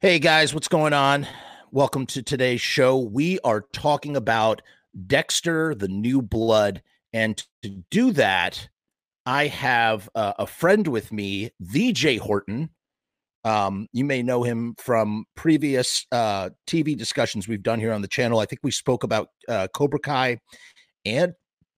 [0.00, 1.26] Hey guys, what's going on?
[1.72, 2.96] Welcome to today's show.
[2.96, 4.62] We are talking about
[5.08, 6.82] Dexter, the New Blood.
[7.12, 8.68] And to do that,
[9.26, 12.70] I have uh, a friend with me, VJ Horton.
[13.42, 18.08] Um, you may know him from previous uh, TV discussions we've done here on the
[18.08, 18.38] channel.
[18.38, 20.38] I think we spoke about uh, Cobra Kai
[21.04, 21.32] and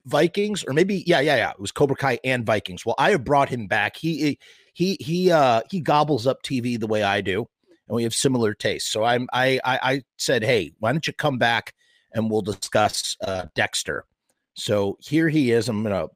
[0.06, 1.50] Vikings, or maybe yeah, yeah, yeah.
[1.50, 2.84] It was Cobra Kai and Vikings.
[2.84, 3.96] Well, I have brought him back.
[3.96, 4.38] He
[4.74, 7.46] he he uh he gobbles up TV the way I do
[7.92, 8.90] and we have similar tastes.
[8.90, 11.74] So I'm I I, I said, hey, why don't you come back
[12.12, 14.04] and we'll discuss uh, Dexter.
[14.54, 15.68] So here he is.
[15.68, 16.08] I'm gonna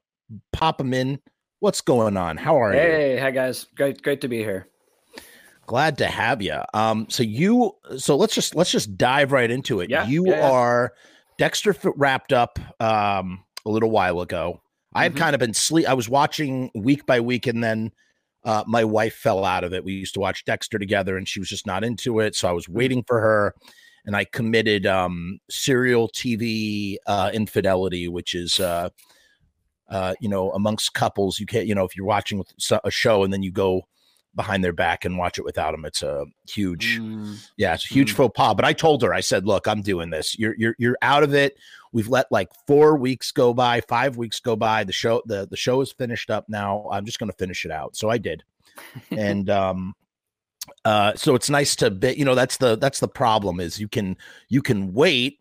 [0.51, 1.19] pop him in.
[1.59, 2.37] What's going on?
[2.37, 2.91] How are hey, you?
[2.91, 3.67] Hey, hi guys.
[3.75, 4.67] Great, great to be here.
[5.65, 6.59] Glad to have you.
[6.73, 9.89] Um, so you, so let's just let's just dive right into it.
[9.89, 10.51] Yeah, you yeah, yeah.
[10.51, 10.93] are
[11.37, 14.61] Dexter wrapped up um a little while ago.
[14.95, 15.17] I had Mhm.
[15.17, 15.87] kind of been sleep.
[15.87, 17.91] I was watching week by week, and then
[18.43, 19.83] uh, my wife fell out of it.
[19.83, 22.35] We used to watch Dexter together, and she was just not into it.
[22.35, 22.53] So I Mm-hmm.
[22.53, 23.53] was waiting for her,
[24.05, 28.89] and I committed um, serial TV uh, infidelity, which is, uh,
[29.89, 33.23] uh, you know, amongst couples, you can't, you know, if you're watching with a show
[33.23, 33.81] and then you go
[34.37, 36.99] behind their back and watch it without them, it's a huge.
[36.99, 38.15] Mm, Yeah, it's a huge Mm.
[38.15, 38.53] faux pas.
[38.55, 40.39] But I told her, I said, "Look, I'm doing this.
[40.39, 41.57] You're you're you're out of it.
[41.91, 44.85] We've let like four weeks go by, five weeks go by.
[44.85, 46.87] The show the the show is finished up now.
[46.89, 48.43] I'm just going to finish it out." So I did,
[49.11, 49.93] and um,
[50.85, 52.13] uh, so it's nice to be.
[52.17, 54.15] You know, that's the that's the problem is you can
[54.47, 55.39] you can wait,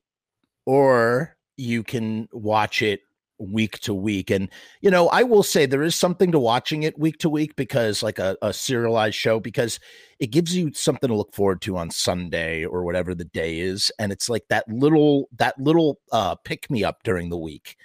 [0.64, 3.00] or you can watch it
[3.38, 4.48] week to week and
[4.80, 8.02] you know i will say there is something to watching it week to week because
[8.02, 9.78] like a, a serialized show because
[10.18, 13.92] it gives you something to look forward to on Sunday or whatever the day is.
[13.98, 17.76] And it's like that little that little uh pick me up during the week.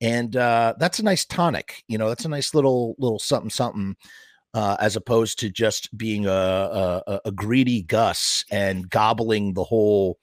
[0.00, 3.96] And uh that's a nice tonic, you know, that's a nice little little something something
[4.54, 9.64] uh as opposed to just being a a, a- a greedy Gus and gobbling the
[9.64, 10.18] whole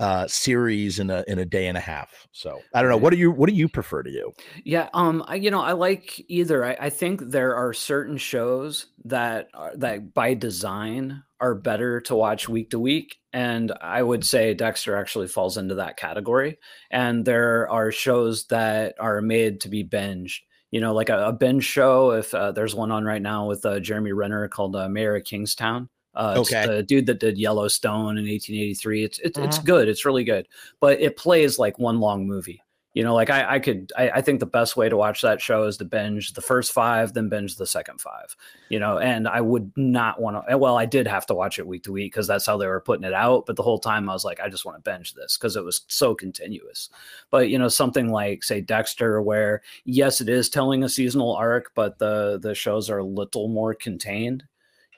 [0.00, 2.26] uh series in a in a day and a half.
[2.32, 2.96] So I don't know.
[2.96, 4.32] What do you what do you prefer to you?
[4.64, 6.64] Yeah, um, I, you know, I like either.
[6.64, 12.14] I, I think there are certain shows that are, that by design are better to
[12.14, 16.58] watch week to week, and I would say Dexter actually falls into that category.
[16.90, 20.38] And there are shows that are made to be binged.
[20.70, 22.12] You know, like a, a binge show.
[22.12, 25.24] If uh, there's one on right now with uh, Jeremy Renner called uh, Mayor of
[25.24, 25.90] Kingstown.
[26.14, 26.66] Uh, it's Okay.
[26.66, 29.04] the dude that did Yellowstone in 1883.
[29.04, 29.64] It's it's it's Mhm.
[29.64, 29.88] good.
[29.88, 30.48] It's really good,
[30.80, 32.62] but it plays like one long movie.
[32.92, 35.40] You know, like I, I could, I, I think the best way to watch that
[35.40, 38.34] show is to binge the first five, then binge the second five.
[38.68, 40.58] You know, and I would not want to.
[40.58, 42.80] Well, I did have to watch it week to week because that's how they were
[42.80, 43.46] putting it out.
[43.46, 45.62] But the whole time I was like, I just want to binge this because it
[45.64, 46.90] was so continuous.
[47.30, 51.70] But you know, something like say Dexter, where yes, it is telling a seasonal arc,
[51.76, 54.42] but the the shows are a little more contained.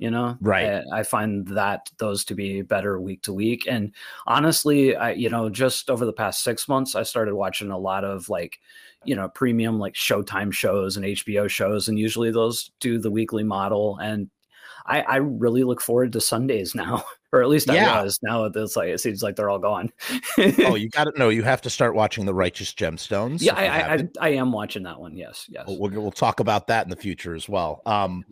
[0.03, 0.83] You know, Right.
[0.93, 3.67] I, I find that those to be better week to week.
[3.69, 3.93] And
[4.27, 8.05] honestly, I you know, just over the past six months, I started watching a lot
[8.05, 8.59] of like,
[9.05, 13.45] you know, premium like Showtime shows and HBO shows, and usually those do the weekly
[13.45, 13.97] model.
[14.03, 14.29] And
[14.85, 18.01] I, I really look forward to Sundays now, or at least Yeah.
[18.01, 18.19] I was.
[18.23, 19.93] Now it's like it seems like they're all gone.
[20.37, 23.41] oh, you got to know you have to start watching the Righteous Gemstones.
[23.41, 24.09] yeah, I, I, I.
[24.21, 25.17] I am watching that one.
[25.17, 25.65] Yes, yes.
[25.69, 27.83] we'll, we'll talk about that in the future as well.
[27.87, 28.25] Um,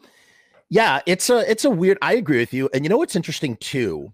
[0.70, 1.98] yeah, it's a it's a weird.
[2.00, 4.12] I agree with you, and you know what's interesting too.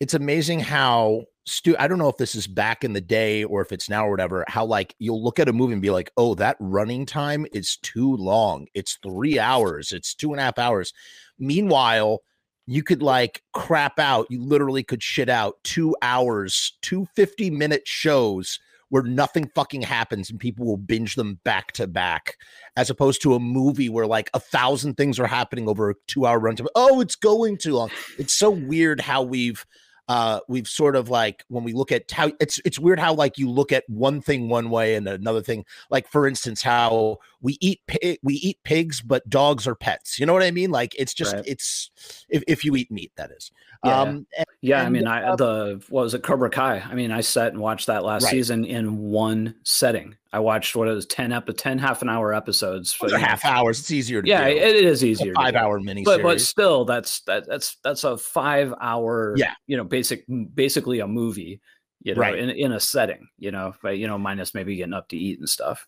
[0.00, 1.76] It's amazing how stu.
[1.78, 4.10] I don't know if this is back in the day or if it's now or
[4.10, 4.44] whatever.
[4.48, 7.76] How like you'll look at a movie and be like, "Oh, that running time is
[7.78, 8.66] too long.
[8.74, 9.92] It's three hours.
[9.92, 10.92] It's two and a half hours."
[11.38, 12.20] Meanwhile,
[12.66, 14.26] you could like crap out.
[14.28, 18.58] You literally could shit out two hours, two 50 minute shows
[18.88, 22.36] where nothing fucking happens and people will binge them back to back
[22.76, 26.26] as opposed to a movie where like a thousand things are happening over a two
[26.26, 26.66] hour runtime.
[26.74, 27.90] Oh, it's going too long.
[28.18, 29.64] It's so weird how we've
[30.08, 33.38] uh we've sort of like when we look at how it's it's weird how like
[33.38, 37.58] you look at one thing one way and another thing like for instance how we
[37.60, 37.80] eat
[38.22, 41.34] we eat pigs but dogs are pets you know what i mean like it's just
[41.34, 41.44] Right.
[41.46, 41.90] it's
[42.28, 43.50] if, if you eat meat that is
[43.84, 44.00] Yeah.
[44.00, 46.78] um and- Yeah, I mean, I the what was it, Cobra Kai?
[46.90, 48.30] I mean, I sat and watched that last Right.
[48.32, 50.16] season in one setting.
[50.36, 52.92] I watched what it was ten up ep- ten half an hour episodes.
[52.92, 54.50] for, know, half hours it's easier to Yeah, do.
[54.54, 55.32] it, it is easier.
[55.32, 59.34] a five hour mini but but still, that's that that's that's a five hour.
[59.38, 59.54] Yeah.
[59.66, 61.62] you know, basic basically a movie.
[62.02, 62.38] You know, Right.
[62.38, 63.26] in in a setting.
[63.38, 65.86] You know, but you know, minus maybe getting up to eat and stuff.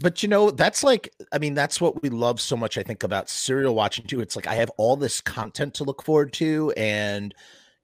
[0.00, 3.02] But you know, that's like, I mean, that's what we love so much, I think,
[3.02, 4.20] about serial watching too.
[4.20, 6.70] It's like I have all this content to look forward to.
[6.76, 7.34] And,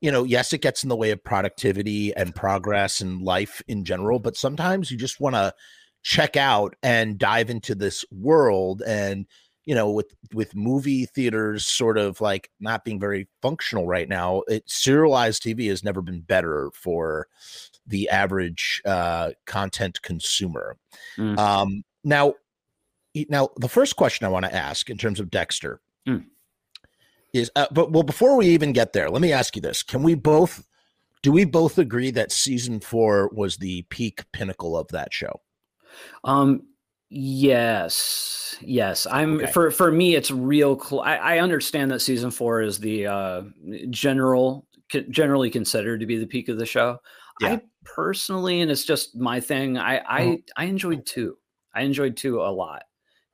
[0.02, 3.82] you know, yes, it gets in the way of productivity and progress and life in
[3.86, 5.54] general, but sometimes you just want to
[6.02, 8.82] check out and dive into this world.
[8.86, 9.26] And
[9.64, 14.42] you know with with movie theaters sort of like not being very functional right now
[14.48, 17.28] it serialized tv has never been better for
[17.86, 20.76] the average uh content consumer
[21.16, 21.38] Mm.
[21.38, 22.34] um now
[23.28, 26.24] now the first question i want to ask in terms of dexter Mm.
[27.32, 30.02] is uh, but well before we even get there let me ask you this can
[30.02, 30.66] we both
[31.22, 35.40] do we both agree that season four was the peak pinnacle of that show
[36.24, 36.62] Um,
[37.10, 39.06] yes, yes.
[39.10, 39.52] I'm Okay.
[39.52, 40.14] for for me.
[40.14, 40.78] It's real.
[40.78, 43.42] Cl- I, I understand that season four is the uh,
[43.90, 44.66] general
[45.08, 46.98] generally considered to be the peak of the show.
[47.40, 47.54] Yeah.
[47.54, 49.78] I personally, and it's just my thing.
[49.78, 50.42] I I, Mhm.
[50.56, 51.36] I enjoyed two.
[51.74, 52.84] I enjoyed two a lot,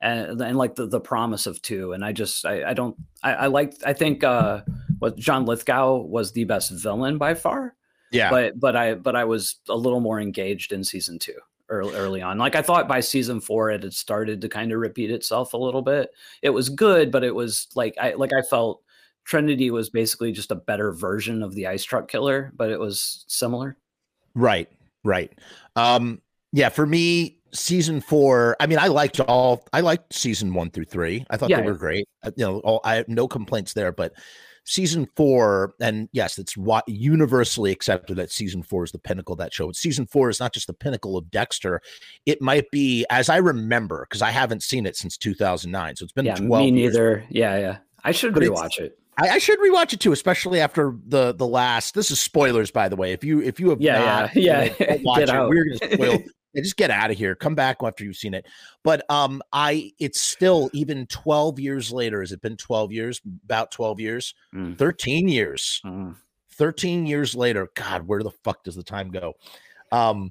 [0.01, 1.91] and and like the the promise of two.
[1.93, 4.61] And I just I, I don't I, I like I think uh
[4.99, 7.75] what John Lithgow was the best villain by far
[8.11, 11.37] yeah but but I but I was a little more engaged in season two
[11.69, 12.37] early early on.
[12.37, 15.57] Like I thought by season four it had started to kind of repeat itself a
[15.57, 16.11] little bit.
[16.41, 18.81] It was good, but it was like I like I felt
[19.23, 23.25] Trinity was basically just a better version of the ice truck killer, but it was
[23.27, 23.77] similar.
[24.33, 24.69] Right,
[25.03, 25.31] right.
[25.75, 26.21] Um,
[26.51, 28.55] yeah, for me, season four.
[28.59, 29.67] I mean, I liked all.
[29.73, 31.25] I liked season one through three.
[31.29, 32.07] I thought Yeah, they were great.
[32.23, 33.91] Uh, You know, all, I have no complaints there.
[33.91, 34.13] But
[34.69, 39.39] season four, and yes, it's what universally accepted that season four is the pinnacle of
[39.39, 39.65] that show.
[39.67, 41.81] But season four is not just the pinnacle of Dexter.
[42.25, 45.95] It might be, as I remember, because I haven't seen it since two thousand nine.
[45.95, 46.71] So it's been Yeah, twelve.
[46.71, 46.93] me years.
[46.93, 47.25] neither.
[47.29, 47.77] Yeah, yeah.
[48.03, 48.97] I should But rewatch it.
[49.17, 51.93] I, I should rewatch it too, especially after the the last.
[51.95, 53.11] This is spoilers, by the way.
[53.11, 54.97] If you if you have Yeah, not, yeah, you know, yeah.
[55.03, 55.35] watch Get it.
[55.35, 55.49] out.
[55.49, 56.19] We're gonna spoil.
[56.59, 57.35] yeah, just get out of here.
[57.35, 58.45] Come back after you've seen it.
[58.83, 62.21] But um, I it's still even twelve years later.
[62.21, 63.21] Has it been twelve years?
[63.45, 64.33] About twelve years.
[64.53, 64.77] Mm.
[64.77, 65.81] Thirteen years.
[65.85, 66.15] Mm.
[66.51, 69.33] 13 years later god where the fuck does the time go
[69.93, 70.29] um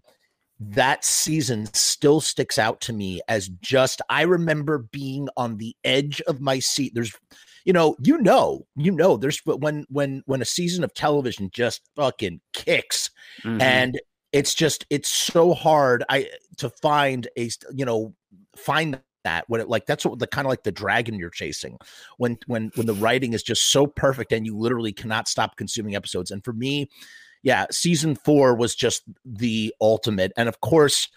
[0.61, 6.21] that season still sticks out to me as just i remember being on the edge
[6.27, 7.17] of my seat there's
[7.65, 11.49] you know you know you know there's but when when when a season of television
[11.51, 13.09] just fucking kicks
[13.43, 13.63] Mhm.
[13.63, 14.01] and
[14.33, 18.15] it's just it's so hard i to find a you know
[18.57, 21.77] find that when it like that's what the kind of like the dragon you're chasing.
[22.17, 25.95] When when when the writing is just so perfect and you literally cannot stop consuming
[25.95, 26.31] episodes.
[26.31, 26.89] And for me
[27.43, 30.33] yeah season four was just the ultimate.
[30.37, 31.09] And of course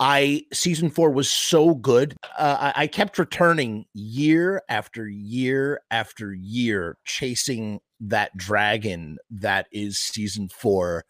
[0.00, 2.16] i season four was so good.
[2.38, 9.98] Uh, I, I kept returning year after year after year chasing that dragon that is
[9.98, 11.04] season four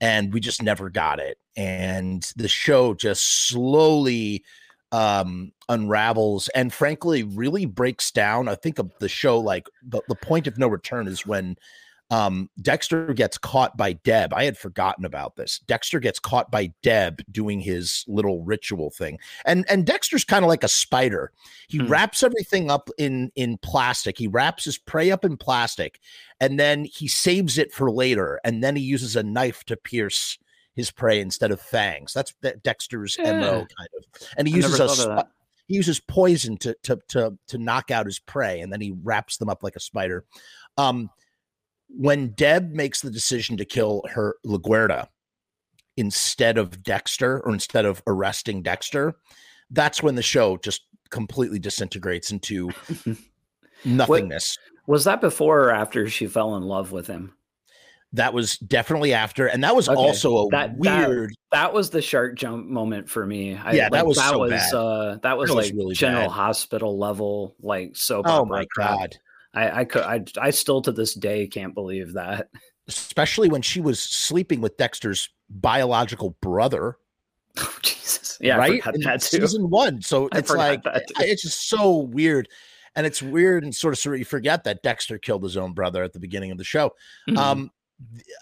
[0.00, 1.38] and we just never got it.
[1.56, 4.44] And the show just slowly
[4.92, 10.14] um unravels and frankly really breaks down i think of the show like the, the
[10.14, 11.56] point of no return is when
[12.10, 14.32] um dexter gets caught by deb.
[14.34, 15.60] I had forgotten about this.
[15.60, 19.18] Dexter gets caught by deb doing his little ritual thing.
[19.46, 21.32] And and dexter's kind of like a spider.
[21.68, 21.86] He Hmm.
[21.88, 24.18] wraps everything up in in plastic.
[24.18, 25.98] He wraps his prey up in plastic
[26.40, 30.38] and then he saves it for later and then he uses a knife to pierce
[30.74, 32.12] his prey instead of fangs.
[32.12, 34.28] That's De- dexter's mo kind of.
[34.36, 35.32] And he I uses a sp-
[35.68, 39.38] he uses poison to to to to knock out his prey and then he wraps
[39.38, 40.26] them up like a spider.
[40.76, 41.08] Um
[41.96, 45.06] when deb makes the decision to kill her laguerta
[45.96, 49.14] instead of dexter or instead of arresting dexter
[49.70, 52.70] that's when the show just completely disintegrates into
[53.84, 57.34] nothingness Was that before or after she fell in love with him?
[58.12, 60.00] that was definitely after and that was Okay.
[60.00, 63.56] also a That- that- weird That was the shark jump moment for me.
[63.56, 64.74] I, Yeah, that was that so was bad.
[64.74, 66.30] uh that was That was like really General bad.
[66.30, 69.10] Hospital level like soap oh my crap.
[69.54, 72.48] I I could I I still to this day can't believe that.
[72.88, 76.98] especially when she was sleeping with dexter's biological brother
[77.58, 78.36] Oh, Jesus.
[78.40, 79.40] Yeah, right I that too.
[79.40, 80.82] season one so I it's like
[81.20, 82.48] it's just so weird
[82.96, 85.72] and it's weird and sort of sort of you forget that dexter killed his own
[85.72, 86.92] brother at the beginning of the show
[87.28, 87.36] Mhm.
[87.38, 87.70] um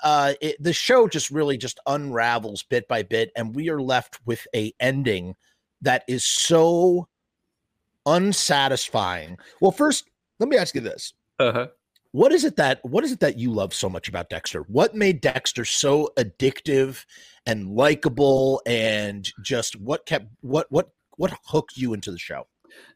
[0.02, 4.19] uh it, the show just really just unravels bit by bit and we are left
[4.25, 5.37] with a ending
[5.83, 7.07] that is so
[8.07, 10.09] unsatisfying well first
[10.42, 11.68] let me ask you this Uh-huh.
[12.11, 14.62] what is it that what is it that you love so much about Dexter?
[14.62, 17.04] What made Dexter so addictive
[17.46, 22.46] and likable and just what kept what what what hooked you into the show?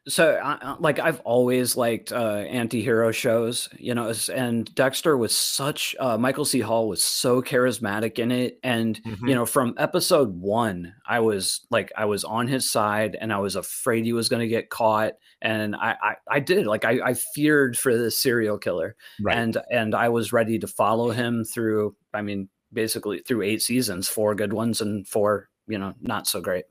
[0.07, 5.95] So I, like i've always liked uh anti-hero shows you know and dexter was such
[5.99, 9.27] uh michael c hall was so charismatic in it and Mhm.
[9.27, 13.39] you know from episode one i was like i was on his side and i
[13.39, 16.99] was afraid he was going to get caught and I, I i did like i
[17.03, 19.37] i feared for this serial killer Right.
[19.37, 24.07] and and i was ready to follow him through i mean basically through eight seasons
[24.07, 26.63] four good ones and four you know not so great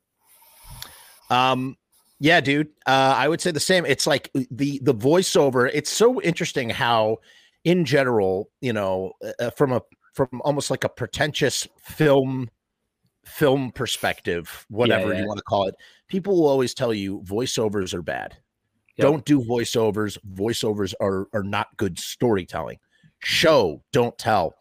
[1.28, 1.76] Um
[2.18, 2.68] Yeah, dude.
[2.86, 3.84] Uh, I would say the same.
[3.84, 5.70] It's like the the voiceover.
[5.72, 7.18] It's so interesting how,
[7.64, 9.82] in general, you know, uh, from a
[10.14, 12.48] from almost like a pretentious film
[13.26, 15.20] film perspective, whatever yeah, yeah.
[15.22, 15.74] you want to call it,
[16.08, 18.36] people will always tell you voiceovers are bad.
[18.96, 19.06] Yep.
[19.06, 20.16] Don't do voiceovers.
[20.32, 22.78] Voiceovers are are not good storytelling.
[23.18, 24.54] Show, don't tell.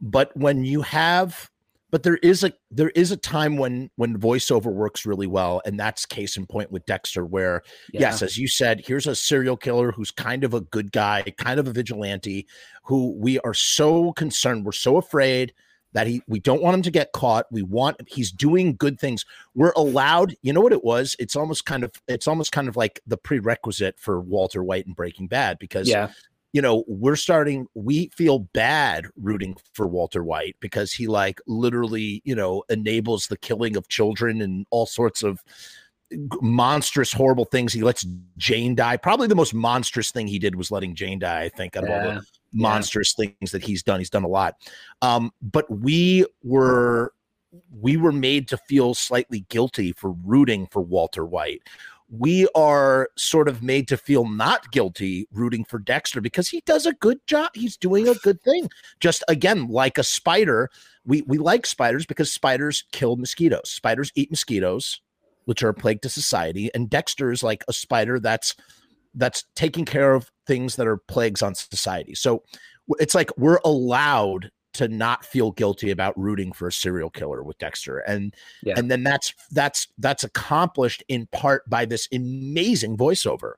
[0.00, 1.50] But when you have
[1.96, 5.80] but there is a there is a time when when voiceover works really well and
[5.80, 8.02] that's case in point with dexter where yeah.
[8.02, 11.58] yes as you said here's a serial killer who's kind of a good guy kind
[11.58, 12.46] of a vigilante
[12.82, 15.54] who we are so concerned we're so afraid
[15.94, 17.46] that he we don't want him to get caught.
[17.50, 19.24] We want he's doing good things.
[19.54, 21.16] We're allowed you know what it was?
[21.18, 24.94] It's almost kind of it's almost kind of like the prerequisite for walter white and
[24.94, 26.10] breaking bad because yeah
[26.56, 32.22] you know, we're starting, we feel bad rooting for Walter White because he, like, literally,
[32.24, 35.44] you know, enables the killing of children and all sorts of
[36.40, 37.74] monstrous, horrible things.
[37.74, 38.06] He lets
[38.38, 38.96] Jane die.
[38.96, 41.90] Probably the most monstrous thing he did was letting Jane die, I think, out of
[41.90, 42.06] yeah.
[42.06, 43.26] all the monstrous yeah.
[43.26, 44.00] things that he's done.
[44.00, 44.54] He's done a lot.
[45.02, 47.12] Um, but we were
[47.70, 51.60] we were made to feel slightly guilty for rooting for Walter White
[52.08, 56.86] we are sort of made to feel not guilty rooting for Dexter because he does
[56.86, 57.50] a good job.
[57.54, 58.68] He's doing a good thing.
[59.00, 60.70] Just again, like a spider,
[61.04, 63.70] we we like spiders because spiders kill mosquitoes.
[63.70, 65.00] Spiders eat mosquitoes,
[65.46, 68.54] which are a plague to society, and Dexter is like a spider that's
[69.14, 72.14] that's taking care of things that are plagues on society.
[72.14, 72.44] So
[73.00, 77.58] it's like we're allowed to not feel guilty about rooting for a serial killer with
[77.58, 77.98] Dexter.
[77.98, 78.74] And yeah.
[78.76, 83.54] and then that's that's that's accomplished in part by this amazing voiceover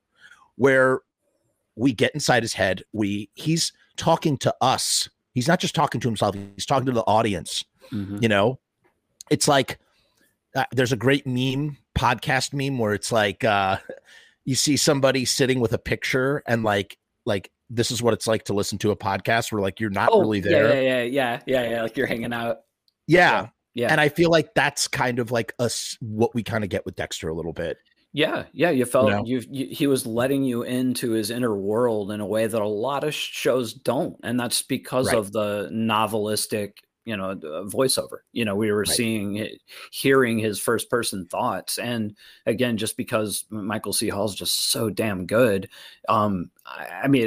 [0.56, 1.00] where
[1.76, 2.82] we get inside his head.
[2.92, 5.08] We he's talking to us.
[5.34, 7.64] He's not just talking to himself, he's talking to the audience.
[7.92, 8.18] Mm-hmm.
[8.20, 8.58] You know,
[9.30, 9.78] it's like
[10.54, 13.78] uh, there's a great meme, podcast meme where it's like uh
[14.44, 18.44] you see somebody sitting with a picture and like like this is what it's like
[18.44, 20.74] to listen to a podcast where like you're not oh, really there.
[20.74, 22.58] Yeah, yeah, yeah, yeah, yeah, Like you're hanging out.
[23.06, 23.30] Yeah.
[23.30, 23.48] yeah.
[23.74, 23.92] Yeah.
[23.92, 26.96] And I feel like that's kind of like us what we kind of get with
[26.96, 27.76] Dexter a little bit.
[28.12, 32.20] Yeah, yeah, you felt you, you, he was letting you into his inner world in
[32.20, 35.18] a way that a lot of shows don't, and that's because right.
[35.18, 36.72] of the novelistic
[37.08, 37.34] you know
[37.66, 38.88] voiceover you know we were right.
[38.88, 39.48] seeing
[39.90, 45.24] hearing his first person thoughts and again just because michael c hall's just so damn
[45.24, 45.70] good
[46.10, 47.26] um i mean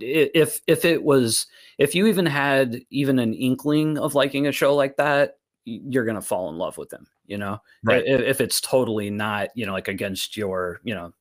[0.00, 1.46] if if it was
[1.76, 6.22] if you even had even an inkling of liking a show like that you're gonna
[6.22, 8.04] fall in love with him you know right.
[8.06, 11.12] if, if it's totally not you know like against your you know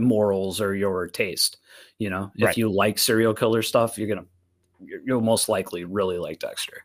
[0.00, 1.58] morals or your taste
[1.98, 2.56] you know if right.
[2.56, 4.24] you like serial killer stuff you're gonna
[5.04, 6.84] you'll most likely really like Dexter.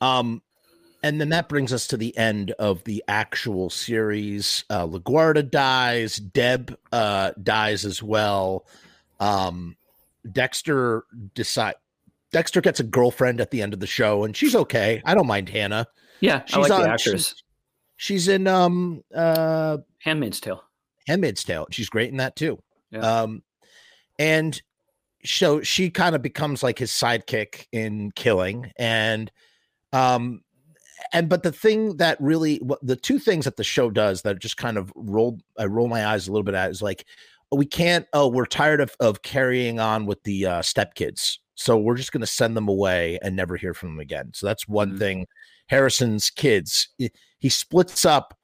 [0.00, 0.42] Um,
[1.02, 4.64] and then that brings us to the end of the actual series.
[4.70, 6.16] Uh, LaGuerta dies.
[6.16, 8.66] Deb uh, dies as well.
[9.20, 9.76] Um,
[10.32, 11.74] Dexter decide.
[12.32, 15.02] Dexter gets a girlfriend at the end of the show, and she's okay.
[15.04, 15.86] I don't mind Hannah.
[16.20, 17.34] Yeah, she's I like on, the actress.
[17.96, 20.64] She's, she's, in um uh Handmaid's Tale.
[21.06, 21.66] Handmaid's Tale.
[21.70, 22.58] She's great in that too.
[22.90, 23.00] Yeah.
[23.00, 23.42] Um,
[24.18, 24.60] and
[25.24, 29.30] so she kind of becomes like his sidekick in Killing, and
[29.94, 30.40] um,
[31.12, 34.56] and but the thing that really, the two things that the show does that just
[34.56, 37.04] kind of roll, I roll my eyes a little bit at is like,
[37.52, 38.06] we can't.
[38.12, 42.22] Oh, we're tired of of carrying on with the uh, stepkids, so we're just going
[42.22, 44.32] to send them away and never hear from them again.
[44.34, 44.98] So that's one mm-hmm.
[44.98, 45.26] thing.
[45.68, 48.36] Harrison's kids, he, he, splits up.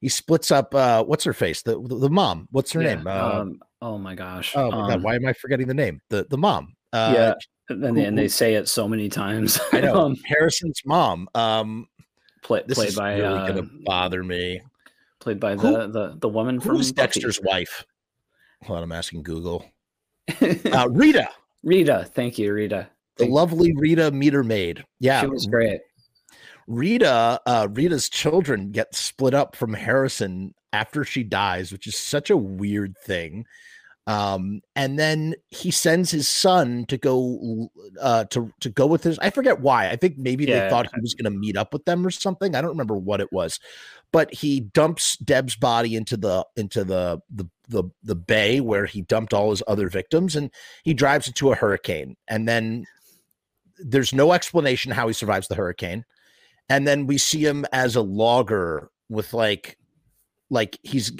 [0.00, 0.74] He splits up.
[0.74, 1.62] Uh, what's her face?
[1.62, 2.46] The the, the mom.
[2.50, 3.06] What's her yeah, name?
[3.06, 4.52] Uh, um, oh my gosh.
[4.54, 5.02] Oh my um, god.
[5.02, 6.00] Why am I forgetting the name?
[6.10, 6.74] The the mom.
[6.92, 7.34] Uh, yeah.
[7.72, 9.58] And, they, and they say it so many times.
[9.72, 11.28] I know um, Harrison's mom.
[11.34, 11.88] Um,
[12.42, 14.60] play, this played is by really uh, gonna bother me.
[15.20, 17.84] Played by the who, the the woman from Dexter's wife.
[18.64, 19.64] Hold on, I'm asking Google.
[20.40, 21.28] Uh, Rita.
[21.62, 22.88] Rita, thank you, Rita.
[23.16, 24.84] The lovely Rita Meter Maid.
[25.00, 25.80] Yeah, she was great.
[26.66, 32.30] Rita, uh, Rita's children get split up from Harrison after she dies, which is such
[32.30, 33.44] a weird thing.
[34.06, 39.18] Um, and then he sends his son to go uh, to to go with his.
[39.20, 39.90] I forget why.
[39.90, 42.10] I think maybe yeah, they thought he was going to meet up with them or
[42.10, 42.56] something.
[42.56, 43.60] I don't remember what it was,
[44.12, 49.02] but he dumps Deb's body into the into the the the, the bay where he
[49.02, 50.50] dumped all his other victims, and
[50.82, 52.16] he drives into a hurricane.
[52.26, 52.86] And then
[53.78, 56.04] there's no explanation how he survives the hurricane.
[56.68, 59.78] And then we see him as a logger with like
[60.52, 61.10] like he's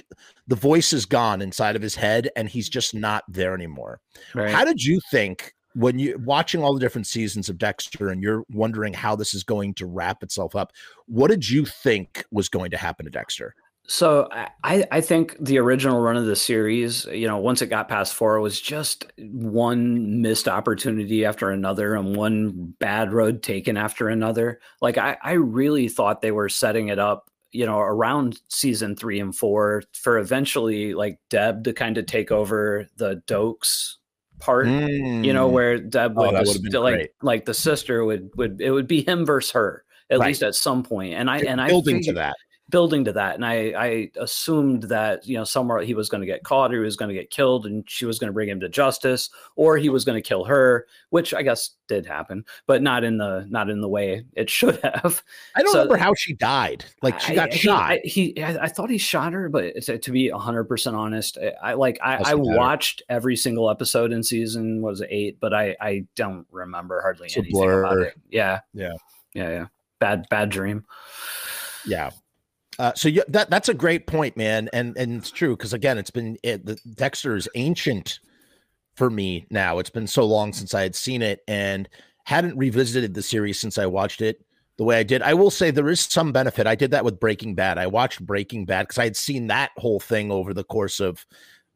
[0.46, 4.00] the voice is gone inside of his head and he's just not there anymore.
[4.34, 4.50] Right.
[4.50, 8.44] How did you think when you watching all the different seasons of Dexter and you're
[8.50, 10.72] wondering how this is going to wrap itself up?
[11.06, 13.54] What did you think was going to happen to Dexter?
[13.88, 14.28] So
[14.62, 18.14] I, I think the original run of the series, you know, once it got past
[18.14, 24.60] four, was just one missed opportunity after another and one bad road taken after another.
[24.80, 29.20] Like I, I really thought they were setting it up, you know, around season three
[29.20, 33.94] and four for eventually like Deb to kind of take over the Doakes
[34.38, 35.24] part, mm.
[35.24, 35.52] you know, mm.
[35.52, 37.10] where Deb oh, would oh, just, like great.
[37.22, 40.28] like the sister would would it would be him versus her at right.
[40.28, 41.14] least at some point.
[41.14, 42.36] And I and I building to that
[42.72, 46.26] building to that and i i assumed that you know somewhere he was going to
[46.26, 48.48] get caught or he was going to get killed and she was going to bring
[48.48, 52.42] him to justice or he was going to kill her which i guess did happen
[52.66, 55.22] but not in the not in the way it should have.
[55.54, 56.84] I don't so, remember how she died.
[57.02, 57.98] Like she got I, shot.
[58.04, 61.74] He, he I, I, thought he shot her but to, to be 100% honest i
[61.74, 66.06] like i, I watched every single episode in season was it eight but i i
[66.16, 68.14] don't remember hardly it's anything about it.
[68.30, 68.60] Yeah.
[68.72, 68.94] Yeah.
[69.34, 69.66] Yeah yeah.
[69.98, 70.84] Bad bad dream.
[71.84, 72.10] Yeah
[72.82, 75.98] uh, so yeah, that that's a great point, man, and and it's true because again,
[75.98, 78.18] it's been it, the Dexter is ancient
[78.96, 79.78] for me now.
[79.78, 81.88] It's been so long since I had seen it and
[82.24, 84.44] hadn't revisited the series since I watched it
[84.78, 85.22] the way I did.
[85.22, 86.66] I will say there is some benefit.
[86.66, 87.78] I did that with Breaking Bad.
[87.78, 91.24] I watched Breaking Bad because I had seen that whole thing over the course of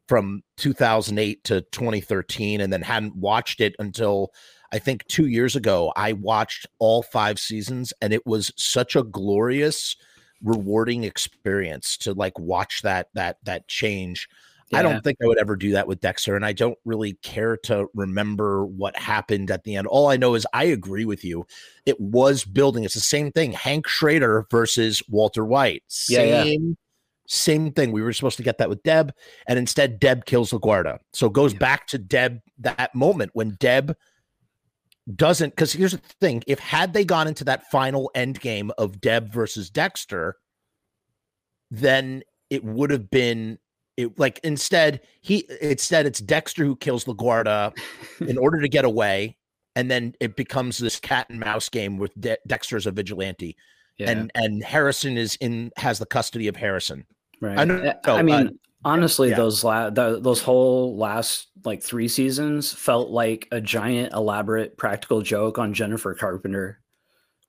[0.08, 4.32] from 2008 to 2013, and then hadn't watched it until
[4.72, 5.92] I think two years ago.
[5.94, 9.94] I watched all five seasons, and it was such a glorious
[10.42, 14.28] rewarding experience to like watch that that that change.
[14.70, 14.80] Yeah.
[14.80, 17.56] I don't think I would ever do that with Dexter, and I don't really care
[17.58, 19.86] to remember what happened at the end.
[19.86, 21.46] All I know is I agree with you.
[21.84, 22.82] It was building.
[22.82, 23.52] It's the same thing.
[23.52, 25.84] Hank Schrader versus Walter White.
[25.86, 26.74] Same, yeah, yeah.
[27.28, 27.92] same thing.
[27.92, 29.14] We were supposed to get that with Deb,
[29.46, 30.98] and instead Deb kills LaGuerta.
[31.12, 33.96] So it goes back to Deb that moment when Deb
[35.14, 39.00] doesn't because here's the thing if had they gone into that final end game of
[39.00, 40.36] deb versus dexter
[41.70, 43.56] then it would have been
[43.96, 47.72] it like instead he instead it's dexter who kills laguerta
[48.20, 49.36] in order to get away
[49.76, 53.56] and then it becomes this cat and mouse game with De- dexter as a vigilante
[53.98, 54.10] yeah.
[54.10, 57.06] and and harrison is in has the custody of harrison
[57.40, 58.50] right i, know, I mean uh,
[58.84, 59.36] honestly yeah.
[59.36, 65.22] those la- the, those whole last like three seasons felt like a giant elaborate practical
[65.22, 66.80] joke on jennifer carpenter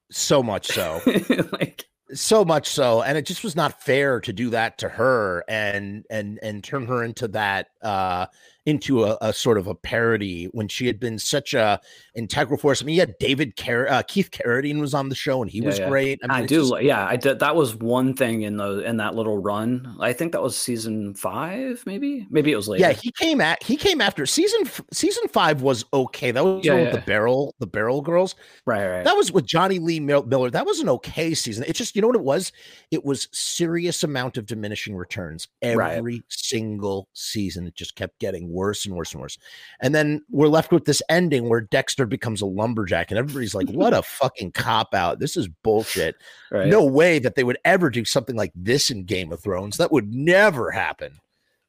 [0.09, 1.01] so much so
[1.51, 5.43] like so much so and it just was not fair to do that to her
[5.49, 8.25] and and and turn her into that uh
[8.67, 11.80] into a, a, sort of a parody when she had been such a
[12.15, 12.82] integral force.
[12.82, 15.65] I mean, yeah, David Car- uh, Keith Carradine was on the show and he yeah,
[15.65, 15.88] was yeah.
[15.88, 16.19] great.
[16.21, 16.82] I, mean, I do, just...
[16.84, 17.39] yeah, I did.
[17.39, 19.95] That was one thing in the in that little run.
[20.01, 22.82] I think that was season five, maybe, maybe it was later.
[22.82, 26.32] Yeah, he came at he came after season season five was okay.
[26.32, 28.86] That was yeah, with the barrel the barrel girls, right?
[28.86, 29.06] Right.
[29.06, 30.49] That was with Jonny Lee Miller.
[30.49, 31.63] That was an okay season.
[31.69, 32.51] It's just you know what it was.
[32.91, 36.23] It was serious amount of diminishing returns every right.
[36.27, 37.65] single season.
[37.65, 39.37] It just kept getting worse and worse and worse.
[39.79, 43.69] And then we're left with this ending where Dexter becomes a lumberjack, and everybody's like,
[43.69, 45.19] what a fucking cop out.
[45.19, 46.15] This is bullshit.
[46.51, 46.67] Right.
[46.67, 49.77] No way that they would ever do something like this in Game of Thrones.
[49.77, 51.19] That would never happen.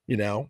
[0.06, 0.48] You know?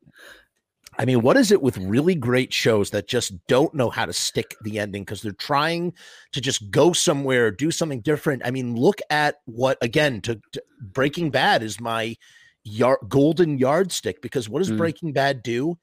[1.00, 4.12] I mean, what is it with really great shows that just don't know how to
[4.12, 5.92] stick the ending because they're trying
[6.32, 8.42] to just go somewhere, do something different?
[8.44, 12.16] I mean, look at what again to, to Breaking Bad is my
[12.64, 14.76] yard, golden yardstick because what does mm.
[14.76, 15.78] Breaking Bad do?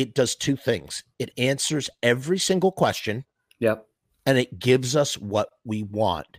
[0.00, 1.04] It does two things.
[1.18, 3.24] It answers every single question.
[3.58, 3.86] Yep.
[4.26, 6.38] And it gives us what we want.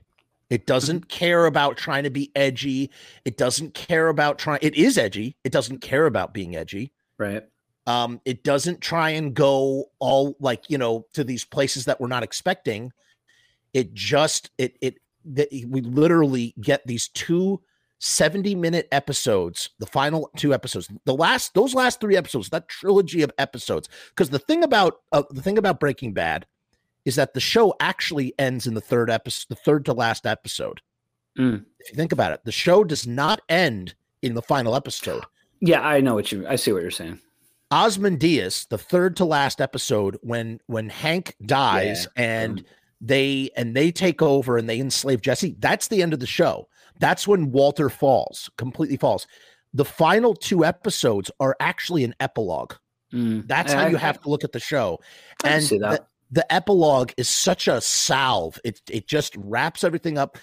[0.50, 1.17] It doesn't mm-hmm.
[1.17, 2.91] care about trying to be edgy.
[3.24, 5.38] It doesn't care about trying it is edgy.
[5.43, 6.91] It doesn't care about being edgy.
[7.17, 7.43] Right.
[7.88, 12.08] Um it doesn't try and go all like, you know, to these places that we're
[12.08, 12.91] not expecting.
[13.74, 14.95] It just it it
[15.26, 17.62] that we literally get these two
[18.02, 23.22] 70 minute episodes, the final two episodes, the last, those last three episodes, that trilogy
[23.22, 23.88] of episodes.
[24.10, 26.48] Because the thing about, uh, the thing about Breaking Bad
[27.06, 30.82] is that the show actually ends in the third episode, the third to last episode.
[31.38, 31.64] Mm.
[31.80, 35.24] If you think about it, the show does not end in the final episode.
[35.60, 37.20] Yeah, I know what you, I see what you're saying.
[37.72, 42.24] Ozymandias, the third to last episode, when when Hank dies yeah.
[42.24, 42.66] and mm.
[43.00, 46.68] they and they take over and they enslave Jesse, that's the end of the show.
[47.02, 49.28] That's when Walter falls, completely falls.
[49.74, 52.74] The final two episodes are actually an epilogue.
[53.12, 53.48] Mm.
[53.48, 55.00] That's how you have to look at the show.
[55.44, 58.58] and the, the, epilogue is such a salve.
[58.64, 60.38] It it just wraps everything up.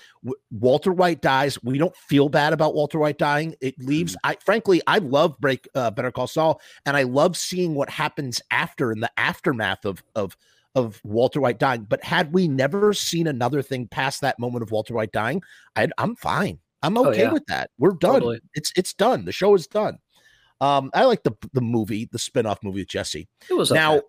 [0.51, 1.63] Walter White dies.
[1.63, 3.55] We don't feel bad about Walter White dying.
[3.61, 4.15] It leaves.
[4.15, 4.19] Mm.
[4.25, 8.43] I frankly, I love Break uh, Better Call Saul, and I love seeing what happens
[8.51, 10.37] after in the aftermath of of
[10.75, 11.83] of Walter White dying.
[11.89, 15.43] But had we never seen another thing past that moment of Walter White dying,
[15.77, 16.59] i am fine.
[16.83, 17.33] I'm okay Oh, yeah.
[17.33, 17.71] with that.
[17.79, 18.15] We're done.
[18.15, 18.41] Totally.
[18.55, 19.25] It's it's done.
[19.25, 19.99] The show is done.
[20.61, 23.29] Um, I like the the movie, the spin-off movie with Jesse.
[23.51, 24.07] It was Now, okay.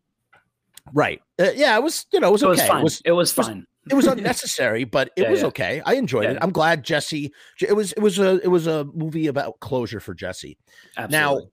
[0.94, 1.22] right.
[1.40, 2.68] Uh, yeah, it was, you know, it was it okay.
[2.68, 2.82] fine.
[2.82, 3.66] It was it was fine.
[3.90, 5.48] it was unnecessary, but it Yeah, was yeah.
[5.48, 5.82] okay.
[5.86, 6.38] I enjoyed it.
[6.42, 10.14] I'm glad Jesse it was it was a it was a movie about closure for
[10.14, 10.58] Jesse.
[10.98, 11.50] Absolutely.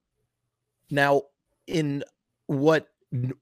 [0.90, 1.22] Now,
[1.66, 2.04] in
[2.46, 2.88] what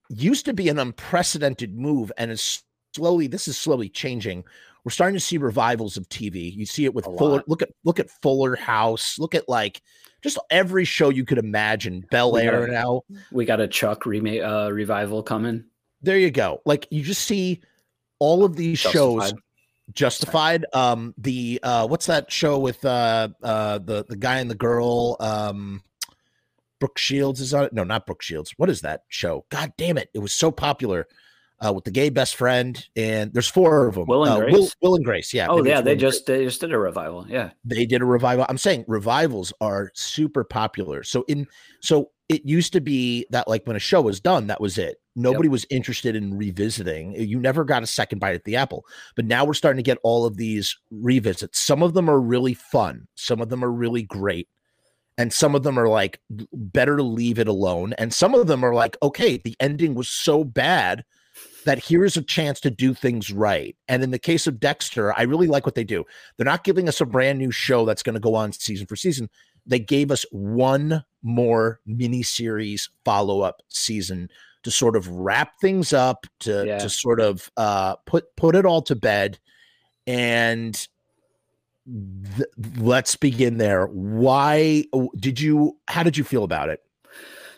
[0.09, 2.62] used to be an unprecedented move, and is
[2.94, 4.44] slowly this is slowly changing.
[4.85, 6.55] We're starting to see revivals of TV.
[6.55, 7.37] You see it with A Fuller.
[7.37, 7.48] lot.
[7.48, 9.18] Look at look at Fuller House.
[9.18, 9.81] Look at like
[10.22, 12.05] just every show you could imagine.
[12.11, 13.03] Bel Air now.
[13.33, 15.64] we got a Chuck remake uh, revival coming.
[16.03, 16.61] There you go.
[16.66, 17.62] Like you just see
[18.18, 19.33] all of these shows
[19.92, 20.62] Justified.
[20.62, 24.55] justified um the uh what's that show with uh uh the the guy and the
[24.55, 25.83] girl um
[26.85, 27.73] brooke shields is on it?
[27.73, 28.53] No not brooke shields.
[28.59, 29.47] What is that show?
[29.49, 30.11] God damn it.
[30.12, 31.07] It was so popular
[31.64, 34.75] uh with the gay best friend and there's four of them Will and uh, Grace?
[34.83, 35.47] will and grace yeah.
[35.49, 36.01] Oh yeah, they Will Grace.
[36.01, 37.25] just they just did a revival.
[37.29, 37.51] Yeah.
[37.64, 38.44] they did a revival.
[38.49, 41.03] I'm saying revivals are super popular.
[41.05, 41.47] So in
[41.81, 44.97] so it used to be that like when a show was done that was it.
[45.16, 47.14] Nobody was interested in revisiting.
[47.14, 48.85] You never got a second bite at the apple.
[49.14, 51.61] But now we're starting to get all of these revisits.
[51.61, 53.07] Some of them are really fun.
[53.14, 54.49] Some of them are really great
[55.16, 56.20] and some of them are like
[56.53, 60.09] better to leave it alone and some of them are like okay the ending was
[60.09, 61.05] so bad
[61.64, 63.74] that here's a chance to do things right.
[63.88, 66.05] And in the case of Dexter, I really like what they do.
[66.37, 68.96] They're not giving us a brand new show that's going to go on season for
[68.96, 69.31] season.
[69.66, 74.29] They gave us one more miniseries follow up season
[74.62, 76.79] to sort of wrap things up, to Yeah.
[76.79, 79.38] to sort of uh, put put it all to bed,
[80.07, 80.87] and
[81.87, 83.87] th- let's begin there.
[83.87, 84.85] Why
[85.18, 85.79] did you?
[85.88, 86.81] How did you feel about it?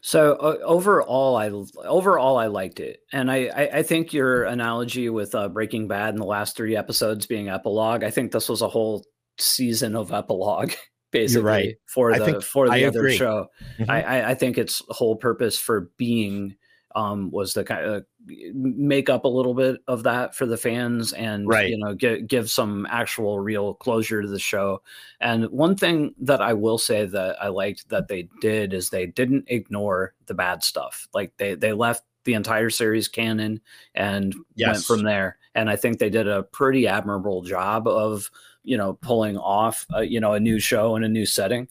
[0.03, 1.51] So uh, overall, I
[1.85, 6.15] overall I liked it, and I I, I think your analogy with uh, Breaking Bad
[6.15, 8.05] in the last three episodes being epilogue.
[8.05, 9.05] I think this was a whole
[9.39, 10.73] season of epilogue,
[11.11, 11.75] basically right.
[11.87, 13.17] for the for the I other agree.
[13.17, 13.49] show.
[13.79, 13.91] Mhm.
[13.91, 16.57] I, I I think its whole purpose for being
[16.97, 18.07] um, was to kind of
[18.55, 21.69] make up a little bit of that for the fans and Right.
[21.69, 24.83] you know give, give some actual real closure to the show.
[25.21, 29.07] And one thing that i will say that i liked that they did is they
[29.07, 31.07] didn't ignore the bad stuff.
[31.13, 33.61] Like they they left the entire series canon
[33.95, 35.37] and went from there.
[35.55, 38.31] And i think they did a pretty admirable job of
[38.65, 41.69] you know pulling off uh, you know a new show and a new setting.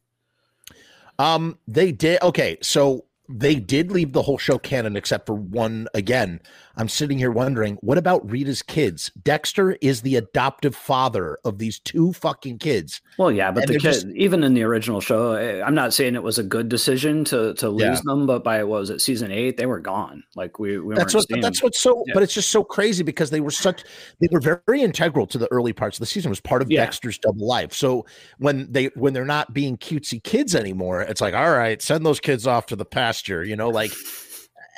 [1.18, 5.88] Um, they did okay, so they did leave the whole show canon except for one
[5.94, 6.40] again.
[6.78, 9.12] I'm sitting here wondering, what about Rita's kids?
[9.24, 13.02] Dexter is the adoptive father of these two fucking kids.
[13.18, 15.94] Well, yeah, but And the kid, just- even in the original show, eh, I'm not
[15.94, 18.02] saying it was a good decision to to lose Yeah.
[18.04, 20.24] them, but by what was it season eight, they were gone.
[20.36, 22.14] Like we, we That's what that's what's so Yeah.
[22.14, 23.84] but it's just so crazy because they were such
[24.20, 26.30] they were very integral to the early parts of the season.
[26.30, 26.82] It was part of Yeah.
[26.84, 27.74] Dexter's double life.
[27.74, 28.06] So
[28.38, 32.20] when they when they're not being cutesy kids anymore, it's like, all right, send those
[32.20, 33.92] kids off to the pasture, you know, like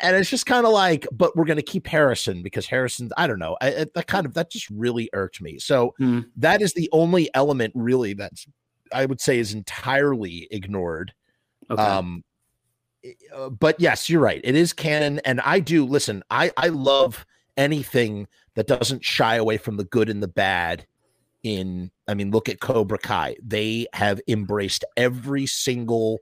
[0.01, 3.27] and it's just kind of like, but we're going to keep Harrison because Harrison, I
[3.27, 5.59] don't know, I, that kind of that just really irked me.
[5.59, 6.21] So Hmm.
[6.35, 8.45] that is the only element really that's
[8.93, 11.13] I would say is entirely ignored.
[11.69, 11.81] Okay.
[11.81, 12.23] Um,
[13.35, 14.41] uh, but yes, you're right.
[14.43, 16.23] It is canon, and I do listen.
[16.29, 17.25] I I love
[17.57, 20.85] anything that doesn't shy away from the good and the bad.
[21.43, 23.35] In, I mean, look at Cobra Kai.
[23.41, 26.19] They have embraced every single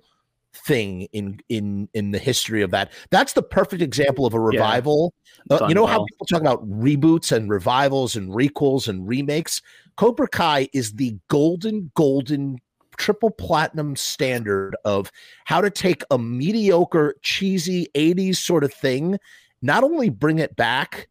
[0.56, 2.92] thing in in in the history of that.
[3.12, 5.14] That's the perfect example of a revival.
[5.50, 9.62] Uh, you know how people talk about reboots and revivals and requels and remakes.
[9.98, 12.58] Cobra Kai is the golden, golden
[12.98, 15.12] triple platinum standard of
[15.46, 19.18] how to take a mediocre, cheesy 80s sort of thing,
[19.62, 21.10] not only bring it back,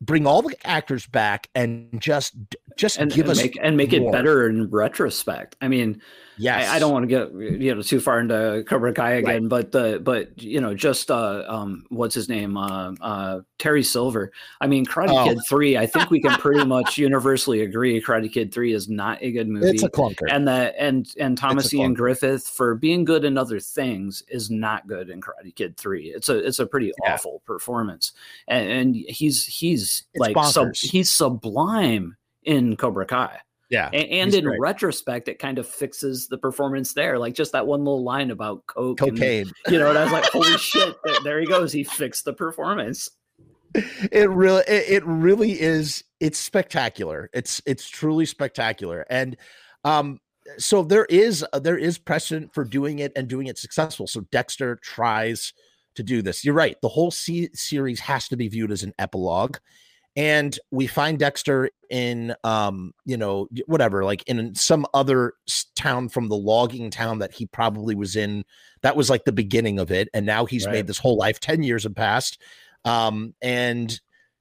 [0.00, 2.34] bring all the actors back and just
[2.76, 5.56] just and, give and us make and make it better in retrospect.
[5.60, 6.00] I mean,
[6.38, 6.68] yes.
[6.68, 9.72] I, I don't want to get you know too far into Cobra Kai again, but
[9.72, 14.30] the but you know just uh um what's his name uh uh Terry Silver.
[14.60, 15.24] I mean, Karate Oh.
[15.24, 15.76] Kid three.
[15.76, 19.48] I think we can pretty much universally agree Karate Kid three is not a good
[19.48, 19.68] movie.
[19.70, 20.26] It's a clunker.
[20.30, 21.94] and that and and Thomas Ian.
[21.94, 26.06] Griffith for being good in other things is not good in Karate Kid Three.
[26.14, 27.14] It's a it's a pretty Yeah.
[27.14, 28.12] awful performance,
[28.46, 33.38] and, and he's he's It's like sub, he's sublime in Cobra Kai,
[33.70, 33.90] yeah.
[33.92, 34.60] A- and, in great.
[34.60, 37.18] retrospect, it kind of fixes the performance there.
[37.18, 39.50] Like just that one little line about coke, and, Cocaine.
[39.68, 42.32] you know, and I was like, holy shit, there, there he goes, he fixed the
[42.32, 43.08] performance.
[44.10, 49.36] it really it, it really is it's spectacular it's it's truly spectacular and
[49.84, 50.18] um
[50.56, 54.76] so there is there is precedent for doing it and doing it successful so dexter
[54.76, 55.52] tries
[55.94, 58.94] to do this you're right the whole se- series has to be viewed as an
[58.98, 59.58] epilogue
[60.18, 65.32] and we find Dexter in um you know whatever like in some other
[65.76, 68.44] town from the logging town that he probably was in.
[68.82, 70.72] That was like the beginning of it and now he's right.
[70.72, 72.42] made this whole life 10 years have passed.
[72.84, 73.98] Um and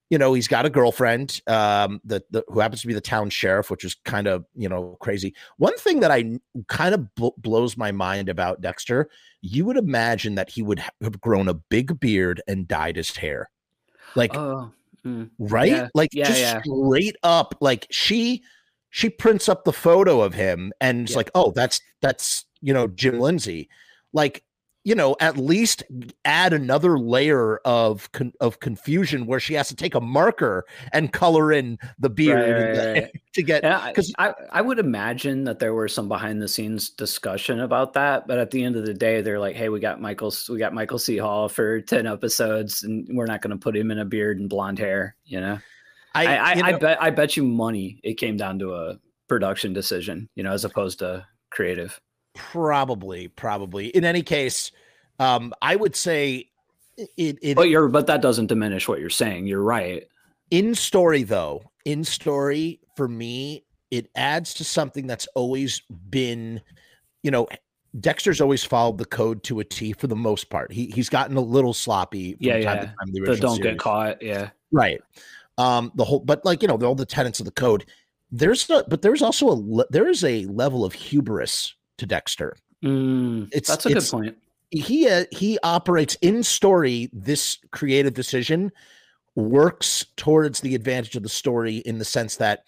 [0.10, 3.30] you know he's got a girlfriend um the, the who happens to be the town
[3.30, 5.36] sheriff which is kind of you know crazy.
[5.58, 9.10] One thing that i kind of bl- blows my mind about dexter
[9.42, 13.52] you would imagine that he would have grown a big beard and dyed his hair.
[14.16, 14.72] Like oh,
[15.06, 15.72] mm, right?
[15.72, 16.62] Yeah, like yeah, just yeah.
[16.62, 18.44] straight up like she
[18.90, 22.88] she prints up the photo of him and it's like oh that's that's you know
[22.88, 23.70] jim lindsay.
[24.14, 24.44] Like
[24.88, 25.84] you know, at least
[26.23, 31.12] add another layer of con- of confusion where she has to take a marker and
[31.12, 35.73] color in the beard right, right, to get because I, I would imagine that there
[35.73, 39.19] were some behind the scenes discussion about that, but at the end of the day,
[39.19, 41.17] they're like, "Hey, we got Michael, we got Michael C.
[41.17, 44.47] Hall for ten episodes, and we're not going to put him in a beard and
[44.47, 45.60] blonde hair," you know.
[46.15, 49.00] I I, you know, I bet I bet you money it came down to a
[49.28, 52.00] production decision, you know, as opposed to creative.
[52.38, 53.88] Probably, probably.
[53.88, 54.71] In any case,
[55.19, 56.50] um, I would say
[56.97, 57.56] it, it.
[57.56, 59.47] But you're, but that doesn't diminish what you're saying.
[59.47, 60.08] You're right.
[60.52, 66.62] In story, though, in story for me, it adds to something that's always been,
[67.23, 67.47] you know,
[68.00, 70.71] Dexter's always followed the code to a T for the most part.
[70.71, 72.38] He he's gotten a little sloppy.
[72.39, 72.76] yeah, yeah.
[72.76, 73.71] Time the, the don't series.
[73.71, 74.21] get caught.
[74.21, 75.02] Yeah, right.
[75.58, 77.86] Um, the whole, but like you know, all the tenets of the code.
[78.30, 82.56] There's not, but there's also a there is a level of hubris to Dexter.
[82.84, 84.38] Mm, it's that's a it's, good point.
[84.70, 87.10] He uh, he operates in story.
[87.14, 88.72] This creative decision
[89.36, 92.64] works towards the advantage of the story in the sense that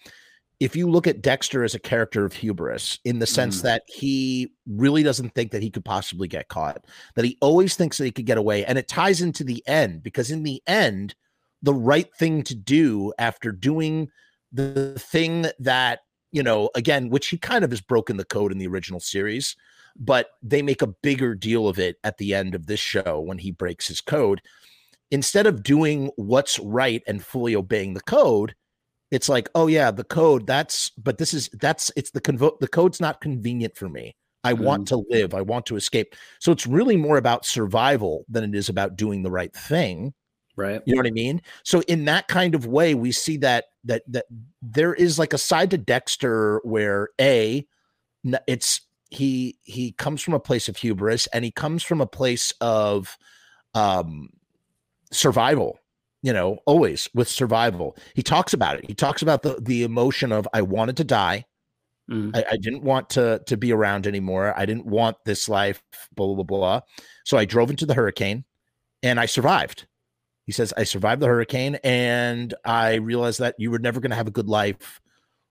[0.60, 3.62] if you look at Dexter as a character of hubris, in the sense mm.
[3.62, 7.96] that he really doesn't think that he could possibly get caught, that he always thinks
[7.96, 11.14] that he could get away, and it ties into the end because in the end,
[11.62, 14.08] the right thing to do after doing
[14.52, 16.00] the thing that
[16.32, 19.56] you know, again, which he kind of has broken the code in the original series,
[19.96, 23.38] but they make a bigger deal of it at the end of this show when
[23.38, 24.40] he breaks his code.
[25.10, 28.54] Instead of doing what's right and fully obeying the code,
[29.10, 30.46] it's like, oh yeah, the code.
[30.46, 34.14] That's but this is that's it's the convo- the code's not convenient for me.
[34.44, 34.60] I mm.
[34.60, 35.34] want to live.
[35.34, 36.14] I want to escape.
[36.38, 40.14] So it's really more about survival than it is about doing the right thing.
[40.60, 40.82] Right.
[40.84, 41.40] You know what I mean?
[41.64, 44.26] So in that kind of way, we see that that that
[44.60, 47.66] there is like a side to Dexter where a
[48.46, 52.52] it's he he comes from a place of hubris and he comes from a place
[52.60, 53.18] of
[53.74, 54.30] um
[55.10, 55.78] survival
[56.22, 60.30] you know always with survival he talks about it he talks about the the emotion
[60.32, 61.44] of i wanted to die
[62.10, 62.34] mm.
[62.36, 65.82] I, I, didn't want to to be around anymore i didn't want this life
[66.14, 66.80] blah blah blah
[67.24, 68.44] so i drove into the hurricane
[69.02, 69.86] and i survived
[70.50, 74.16] he says, I survived the hurricane and I realized that you were never going to
[74.16, 75.00] have a good life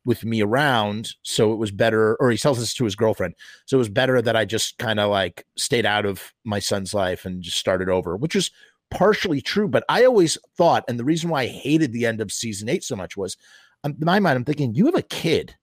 [0.04, 1.12] with me around.
[1.24, 3.36] So it was better, or he tells this to his girlfriend.
[3.66, 6.94] So it was better that I just kind of like stayed out of my son's
[6.94, 8.52] life and just started over, which is
[8.92, 9.70] partially true.
[9.70, 12.84] But I always thought, and the reason why I hated the end of season eight
[12.84, 13.38] so much was
[13.86, 15.56] um, in my mind, I'm thinking, you have a kid.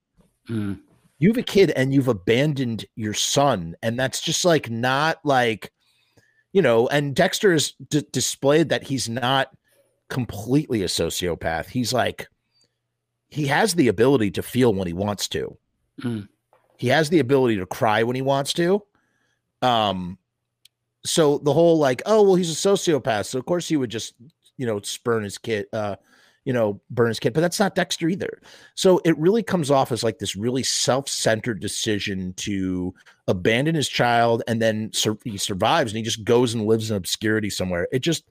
[0.49, 0.81] Mm.
[1.19, 3.77] You have a kid and you've abandoned your son.
[3.83, 5.73] And that's just like not like
[6.57, 9.51] you know, and Dexter has d- displayed that he's not
[10.09, 11.67] completely a sociopath.
[11.67, 12.29] He's like,
[13.29, 15.59] he has the ability to feel when he wants to.
[16.01, 16.29] Mm.
[16.79, 18.83] He has the ability to cry when he wants to.
[19.61, 20.17] Um,
[21.05, 24.15] so the whole like, oh well, he's a sociopath, so of course he would just,
[24.57, 25.97] you know, spurn his kid, uh,
[26.47, 28.41] you know, burn his kid, but that's not Dexter either.
[28.77, 32.95] So it really comes off as like this really self-centered decision to
[33.27, 36.97] abandon his child and then sur- he survives and he just goes and lives in
[36.97, 37.89] obscurity somewhere.
[37.91, 38.25] It just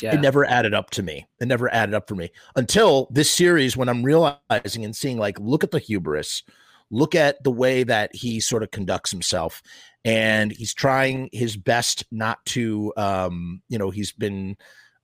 [0.00, 0.14] yeah.
[0.14, 1.26] it never added up to me.
[1.40, 5.38] It never added up for me until this series when I'm realizing and seeing like
[5.40, 6.44] look at the hubris,
[6.92, 9.62] look at the way that he sort of conducts himself
[10.04, 14.56] and he's trying his best not to um you know he's been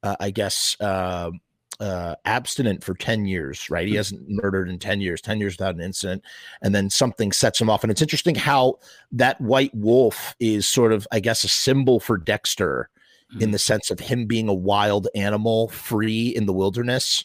[0.04, 1.32] uh, I guess uh
[1.80, 3.86] uh, abstinent for 10 years, right?
[3.86, 3.98] He hmm.
[3.98, 6.24] hasn't murdered in 10 years, 10 years without an incident.
[6.62, 7.82] And then something sets him off.
[7.82, 8.78] And it's interesting how
[9.12, 12.88] that white wolf is sort of, I guess, a symbol for Dexter
[13.32, 13.42] mm-hmm.
[13.42, 17.24] in the sense of him being a wild animal free in the wilderness.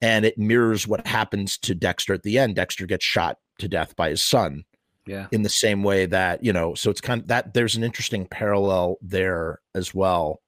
[0.00, 2.54] And it mirrors what happens to Dexter at the end.
[2.54, 4.64] Dexter gets shot to death by his son.
[5.06, 5.26] Yeah.
[5.32, 8.26] In the same way that, you know, so it's kind of that there's an interesting
[8.26, 10.42] parallel there as well.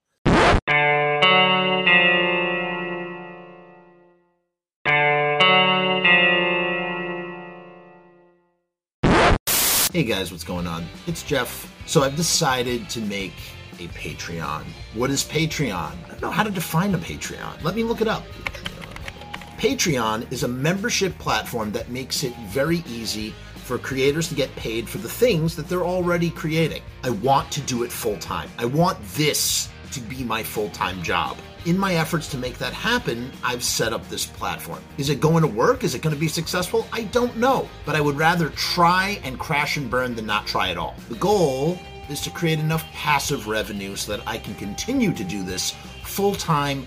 [9.93, 10.87] Hey guys, what's going on?
[11.09, 11.69] It's Jeff.
[11.85, 13.33] So I've decided to make
[13.81, 14.63] a Patreon.
[14.95, 15.73] What is Patreon?
[16.05, 17.61] I don't know how to define a Patreon.
[17.65, 18.25] Let me look it up.
[19.59, 24.89] Patreon is a membership platform that makes it very easy for creators to get paid
[24.89, 26.83] for the things that they're already creating.
[27.03, 28.49] I want to do it full time.
[28.59, 31.37] I want this to be my full time job.
[31.67, 34.83] In my efforts to make that happen, I've set up this platform.
[34.97, 35.85] Is it going to work?
[35.85, 36.87] Is it going to be successful?
[36.91, 40.71] I don't know, but I would rather try and crash and burn than not try
[40.71, 40.95] at all.
[41.11, 45.43] The goal is to create enough passive revenue so that I can continue to do
[45.43, 46.87] this full time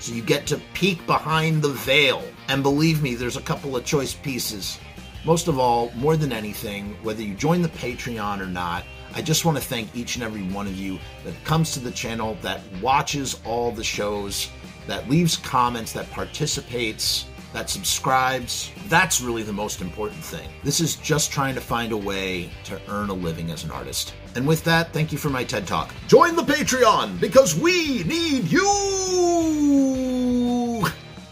[0.00, 2.22] So you get to peek behind the veil.
[2.48, 4.78] And believe me, there's a couple of choice pieces.
[5.24, 8.84] Most of all, more than anything, whether you join the Patreon or not,
[9.14, 11.90] I just want to thank each and every one of you that comes to the
[11.90, 14.48] channel, that watches all the shows,
[14.86, 18.70] that leaves comments, that participates, that subscribes.
[18.88, 20.48] That's really the most important thing.
[20.62, 24.14] This is just trying to find a way to earn a living as an artist.
[24.38, 25.92] And with that, thank you for my TED Talk.
[26.06, 28.60] Join the Patreon because we need you!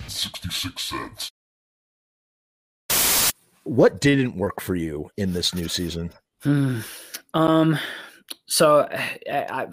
[0.08, 1.30] 66 cents.
[3.62, 6.10] What didn't work for you in this new season?
[6.42, 6.80] Hmm.
[7.32, 7.78] Um,
[8.48, 9.68] so I, I,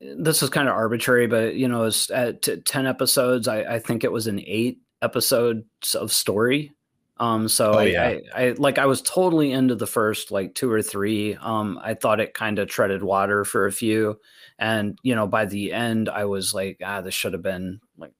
[0.00, 3.46] this is kind of arbitrary, but you know, it's at 10 episodes.
[3.46, 6.72] I, I think it was an eight episodes of story.
[7.18, 8.18] Um, so Oh, I, yeah.
[8.34, 11.36] I, I like I was totally into the first like two or three.
[11.36, 14.18] Um, I thought it kind of treaded water for a few,
[14.58, 18.12] and you know by the end I was like, ah, this should have been like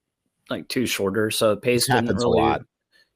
[0.48, 1.30] like two shorter.
[1.30, 2.62] So the pace didn't happens a lot.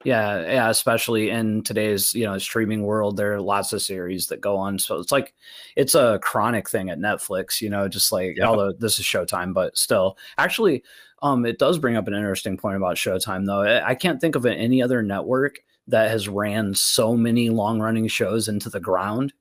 [0.05, 4.41] Yeah, yeah, especially in today's you know streaming world, there are lots of series that
[4.41, 4.79] go on.
[4.79, 5.35] So it's like
[5.77, 8.47] it's a chronic thing at Netflix, you know, just like Yeah.
[8.47, 10.85] although this is Showtime, but still, actually,
[11.23, 13.63] um, it does bring up an interesting point about Showtime, though.
[13.63, 18.49] I can't think of any other network that has ran so many long running shows
[18.49, 19.33] into the ground.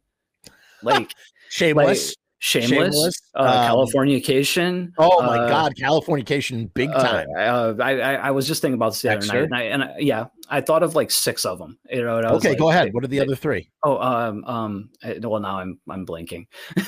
[0.82, 1.12] Like
[1.50, 2.16] Shameless.
[2.40, 4.92] Shameless, Shameless, uh, um, Californication.
[5.00, 7.28] oh my uh, God, Californication, big uh, time.
[7.36, 9.48] Uh, I, I I was just thinking about this the other Dexter?
[9.48, 11.80] night, and, I, and I, yeah, I thought of like six of them.
[11.90, 12.94] You know, and I was okay, like, go ahead.
[12.94, 13.72] What are the other three?
[13.84, 16.46] Oh, um, um, eh, well, now I'm I'm blinking.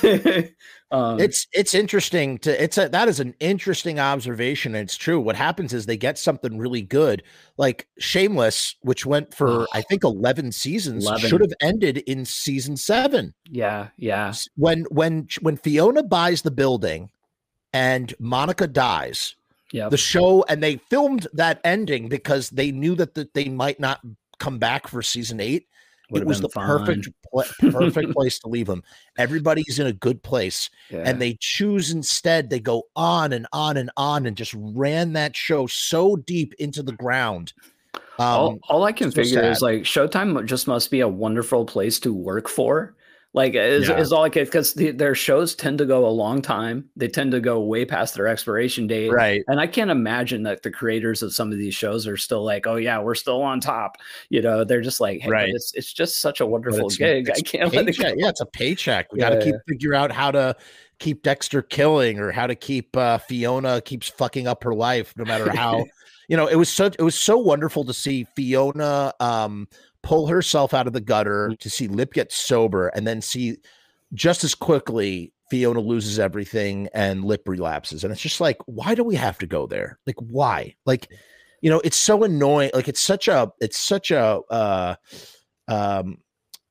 [0.92, 4.74] um, It's it's interesting to it's a that is an interesting observation.
[4.74, 5.20] And it's true.
[5.20, 7.22] What happens is they get something really good,
[7.56, 11.28] like Shameless, which went for I think eleven seasons, 11.
[11.28, 13.34] should have ended in season seven.
[13.48, 17.10] yeah, yeah, When when when Fiona buys the building
[17.72, 19.36] and Monica dies,
[19.72, 19.88] yeah.
[19.88, 24.00] the show and they filmed that ending because they knew that, that they might not
[24.38, 25.68] come back for season eight.
[26.12, 27.08] It was the perfect
[27.70, 28.82] perfect place to leave them.
[29.18, 31.02] Everybody's in a good place Yeah.
[31.04, 35.36] and they choose instead they go on and on and on and just ran that
[35.36, 37.52] show so deep into the ground
[37.94, 41.64] um all, all I can so figure is like Showtime just must be a wonderful
[41.64, 42.94] place to work for.
[43.32, 43.96] Like is, Yeah.
[43.98, 46.88] is all I can because the, their shows tend to go a long time.
[46.96, 49.10] They tend to go way past their expiration date.
[49.12, 52.42] right And I can't imagine that the creators of some of these shows are still
[52.44, 53.98] like, oh yeah, we're still on top.
[54.30, 55.48] You know, they're just like, hey, Right.
[55.54, 57.30] it's it's just such a wonderful it's- gig.
[57.30, 58.12] I can't let it go.
[58.16, 60.56] yeah it's a paycheck we got to keep figure out how to
[60.98, 65.24] keep dexter killing or how to keep uh fiona keeps fucking up her life no
[65.24, 65.82] matter how
[66.28, 69.66] you know it was so it was so wonderful to see fiona um
[70.02, 73.56] pull herself out of the gutter to see lip get sober and then see
[74.14, 78.04] just as quickly fiona loses everything and lip relapses.
[78.04, 79.98] And it's just like why do we have to go there?
[80.06, 80.74] Like why?
[80.86, 81.08] Like
[81.60, 82.70] you know it's so annoying.
[82.72, 84.94] Like it's such a it's such a uh
[85.68, 86.18] um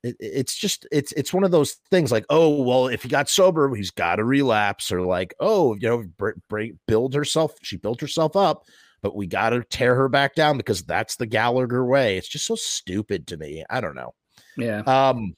[0.01, 3.30] it, it's just it's it's one of those things like oh well if he got
[3.30, 4.91] sober he's got to relapse.
[4.91, 8.63] Or like oh you know break, build herself she built herself up
[9.01, 12.17] but we got to tear her back down because that's the Gallagher way.
[12.17, 13.63] It's just so stupid to me.
[13.69, 14.13] I don't know.
[14.57, 14.79] Yeah.
[14.81, 15.35] Um.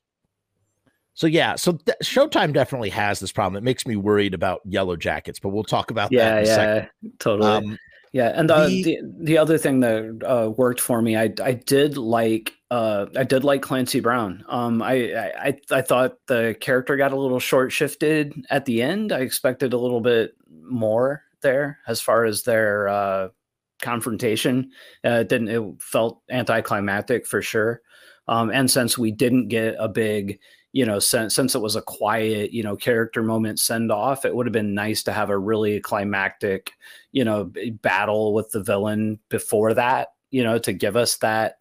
[1.13, 3.61] So yeah, so th- Showtime definitely has this problem.
[3.61, 6.45] It makes me worried about Yellow Jackets, but we'll talk about yeah, that.
[7.01, 7.51] yeah, totally.
[7.51, 7.77] Um,
[8.13, 11.53] yeah, and the, the, the the other thing that uh, worked for me, I I
[11.53, 14.43] did like uh, I did like Clancy Brown.
[14.49, 19.13] Um, I, I I thought the character got a little short shifted at the end.
[19.13, 23.27] I expected a little bit more there as far as their uh,
[23.81, 24.71] confrontation.
[25.05, 27.81] Uh, it didn't it felt anticlimactic for sure.
[28.27, 30.39] Um, and since we didn't get a big,
[30.71, 34.35] you know, since since it was a quiet, you know, character moment send off, it
[34.35, 36.71] would have been nice to have a really climactic,
[37.11, 37.51] you know,
[37.81, 41.57] battle with the villain before that, you know, to give us that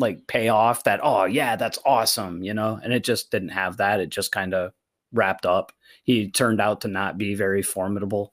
[0.00, 4.00] like payoff that oh yeah that's awesome you know and it just didn't have that
[4.00, 4.72] it just kind of
[5.12, 5.72] wrapped up
[6.04, 8.32] he turned out to not be very formidable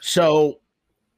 [0.00, 0.60] so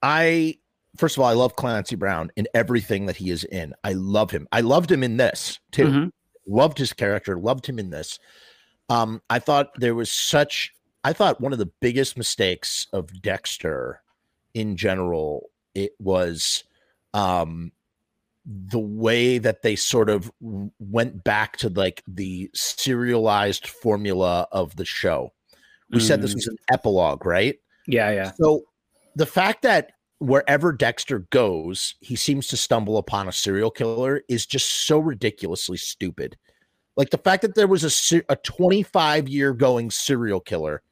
[0.02, 0.56] i
[0.98, 3.72] first of all, I love Clancy Brown in everything that he is in.
[3.84, 4.46] I love him.
[4.52, 5.86] I loved him in this too.
[5.86, 6.08] Mm-hmm.
[6.46, 7.38] Loved his character.
[7.38, 8.18] Loved him in this.
[8.88, 10.72] Um, I thought there was such.
[11.04, 14.02] I thought one of the biggest mistakes of Dexter,
[14.54, 16.64] in general, it was
[17.14, 17.72] um,
[18.44, 24.84] the way that they sort of went back to like the serialized formula of the
[24.84, 25.32] show.
[25.90, 26.02] We mm.
[26.02, 26.36] said this mm.
[26.36, 27.56] was an epilogue, right?
[27.86, 28.32] Yeah, yeah.
[28.40, 28.62] So
[29.16, 34.46] the fact that wherever Dexter goes, he seems to stumble upon a serial killer is
[34.46, 36.36] just so ridiculously stupid.
[36.96, 40.82] Like the fact that there was a, a 25 year going serial killer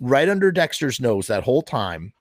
[0.00, 2.12] right under Dexter's nose that whole time.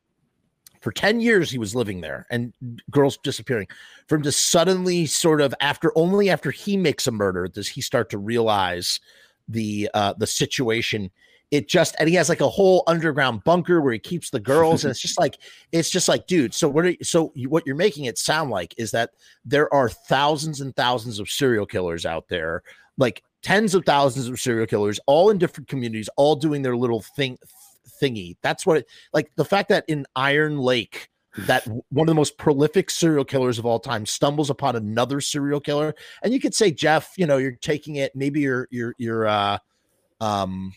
[0.81, 2.53] For 10 years, he was living there and
[2.91, 3.67] girls disappearing.
[4.07, 8.11] Him to suddenly, sort of, after only after he makes a murder, does he start
[8.11, 8.99] to realize
[9.47, 11.09] the uh, the situation
[11.51, 14.83] it just and he has like a whole underground bunker where he keeps the girls
[14.83, 15.37] and it's just like
[15.71, 18.49] it's just like dude so what are you, so you, what you're making it sound
[18.49, 19.11] like is that
[19.45, 22.63] there are thousands and thousands of serial killers out there
[22.97, 27.01] like tens of thousands of serial killers all in different communities all doing their little
[27.01, 27.37] thing
[28.01, 28.35] thingy.
[28.41, 32.37] That's what it like the fact that in iron lake that one of the most
[32.37, 35.93] prolific serial killers of all time stumbles upon another serial killer
[36.23, 39.57] and you could say jeff you know you're taking it maybe you're you're you're uh
[40.21, 40.71] um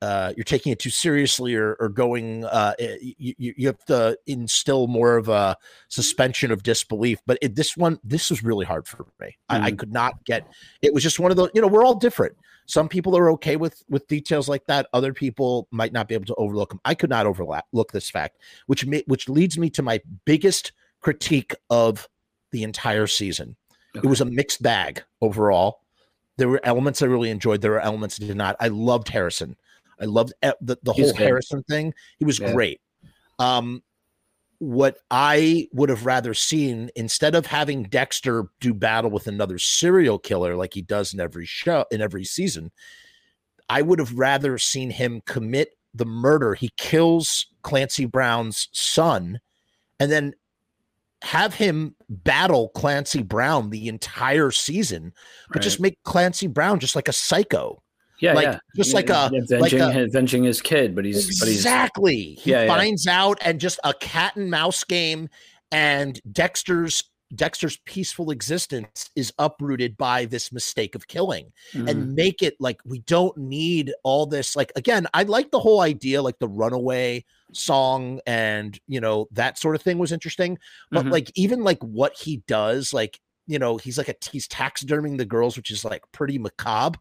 [0.00, 4.16] uh, you're taking it too seriously or, or going uh, eh, you, you have to
[4.26, 5.56] instill more of a
[5.88, 7.18] suspension of disbelief.
[7.26, 9.26] But it, this one this was really hard for me.
[9.26, 9.32] Mm-hmm.
[9.48, 9.76] I, I, mm-hmm.
[9.76, 10.46] could not get
[10.82, 12.36] it was just one of those you know we're all different.
[12.66, 14.86] Some people are okay with with details like that.
[14.92, 18.08] Other people might not be able to overlook them i could not overlap look this
[18.08, 22.08] fact which may, which leads me to my biggest critique of
[22.52, 23.56] the entire season.
[23.96, 24.06] Okay.
[24.06, 25.80] it was a mixed bag overall.
[26.36, 27.62] There were elements i really enjoyed.
[27.62, 28.54] There were elements i did not.
[28.60, 29.56] I loved harrison
[30.00, 31.14] I loved the, the whole.
[31.14, 31.94] Harrison thing.
[32.18, 32.52] He was yeah.
[32.52, 32.80] great.
[33.38, 33.82] Um,
[34.58, 40.18] what I would have rather seen instead of having Dexter do battle with another serial
[40.18, 42.72] killer like he does in every show in every season,
[43.68, 46.54] I would have rather seen him commit the murder.
[46.54, 49.40] He kills Clancy Brown's son
[50.00, 50.34] and then
[51.22, 55.12] have him battle Clancy Brown the entire season,
[55.48, 55.62] but right.
[55.62, 57.82] just make Clancy Brown just like a psycho.
[58.20, 58.58] Yeah, like yeah.
[58.76, 62.34] just like a avenging, like a, avenging his kid, but he's exactly.
[62.36, 63.22] But he's, he yeah, finds yeah.
[63.22, 65.28] out and just a cat and mouse game,
[65.70, 67.04] and Dexter's
[67.34, 71.86] Dexter's peaceful existence is uprooted by this mistake of killing, mm-hmm.
[71.86, 74.56] and make it like we don't need all this.
[74.56, 79.58] Like again, I like the whole idea, like the runaway song and you know that
[79.58, 80.58] sort of thing was interesting
[80.90, 81.12] but mm-hmm.
[81.12, 85.24] like even like what he does like you know he's like a he's taxiderming the
[85.24, 86.98] girls which is like pretty macabre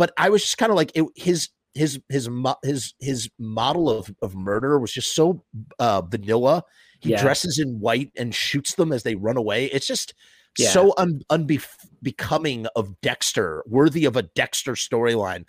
[0.00, 2.28] but i was just kind of like it, his his his
[2.64, 5.44] his his model of of murder was just so
[5.78, 6.64] uh vanilla
[7.00, 7.20] he yeah.
[7.20, 10.14] dresses in white and shoots them as they run away it's just
[10.58, 10.70] yeah.
[10.70, 15.44] so un, unbecoming of dexter worthy of a dexter storyline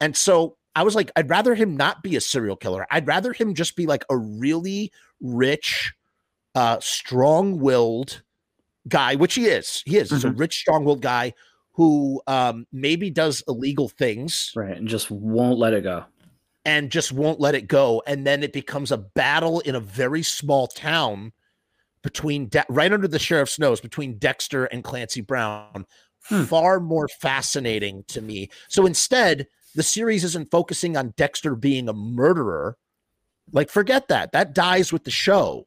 [0.00, 3.32] and so i was like i'd rather him not be a serial killer i'd rather
[3.32, 5.92] him just be like a really rich
[6.54, 8.22] uh strong-willed
[8.88, 9.82] guy, which he is.
[9.84, 10.08] He is.
[10.08, 10.14] Mm-hmm.
[10.14, 10.40] He's a mm-hmm.
[10.40, 11.34] rich, strong-willed guy
[11.76, 16.04] who um, maybe does illegal things, right, and just won't let it go,
[16.64, 20.22] and just won't let it go, and then it becomes a battle in a very
[20.22, 21.32] small town
[22.02, 25.86] between De- right under the sheriff's nose between Dexter and Clancy Brown.
[26.24, 26.42] Hmm.
[26.44, 28.48] Far more fascinating to me.
[28.68, 29.46] So instead,
[29.76, 32.76] the series isn't focusing on Dexter being a murderer.
[33.52, 34.32] Like, forget that.
[34.32, 35.66] That dies with the show.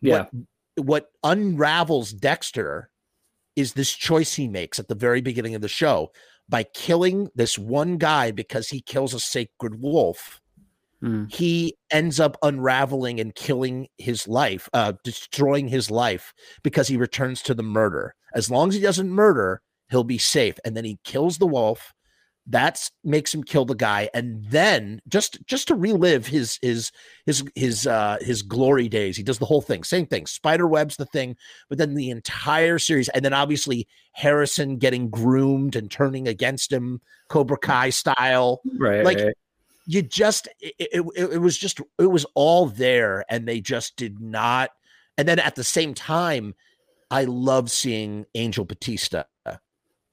[0.00, 0.26] Yeah.
[0.30, 0.30] What
[0.76, 2.90] what unravels Dexter
[3.56, 6.10] is this choice he makes at the very beginning of the show.
[6.48, 10.40] by killing this one guy because he kills a sacred wolf,
[11.00, 11.32] Mm.
[11.32, 16.34] he ends up unraveling and killing his life, uh, destroying his life
[16.64, 18.14] because he returns to the murder.
[18.34, 20.58] As long as he doesn't murder, he'll be safe.
[20.64, 21.94] And then he kills the wolf.
[22.50, 26.90] That's makes him kill the guy, and then just just to relive his his
[27.26, 29.84] his his uh his glory days, he does the whole thing.
[29.84, 30.26] Same thing.
[30.26, 31.36] Spider web's the thing,
[31.68, 37.00] but then the entire series, and then obviously Harrison getting groomed and turning against him,
[37.28, 39.04] Cobra Kai style Right.
[39.04, 39.34] Like, right.
[39.86, 44.20] you just it, it, it was just it was all there and they just did
[44.20, 44.70] not
[45.18, 46.54] and then at the same time
[47.10, 49.24] i love seeing angel batista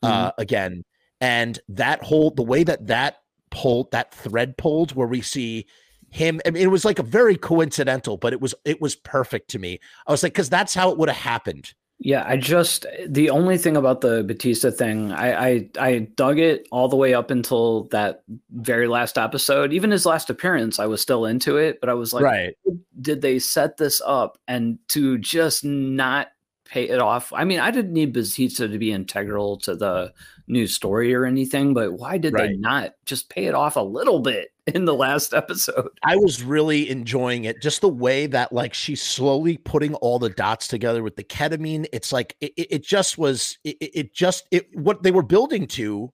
[0.03, 0.83] uh again
[1.22, 5.65] and that whole the way that that pulled that thread pulled where we see
[6.09, 9.49] him I mean, it was like a very coincidental but it was it was perfect
[9.51, 9.80] to me.
[10.05, 11.74] I was like because that's how it would have happened.
[11.99, 16.68] Yeah, I just the only thing about the Batista thing, I, I I dug it
[16.72, 19.74] all the way up until that very last episode.
[19.74, 22.55] Even his last appearance, I was still into it, but I was like, right.
[23.01, 26.28] did they set this up and to just not
[26.68, 27.32] pay it off?
[27.34, 30.13] I mean, I didn't need Batista to be integral to the
[30.47, 34.20] new story or anything, but why did they not just pay it off a little
[34.20, 35.89] bit in the last episode?
[36.03, 37.61] I was really enjoying it.
[37.61, 41.86] Just the way that like she's slowly putting all the dots together with the ketamine.
[41.91, 46.11] It's like it, it just was it- it just it what they were building to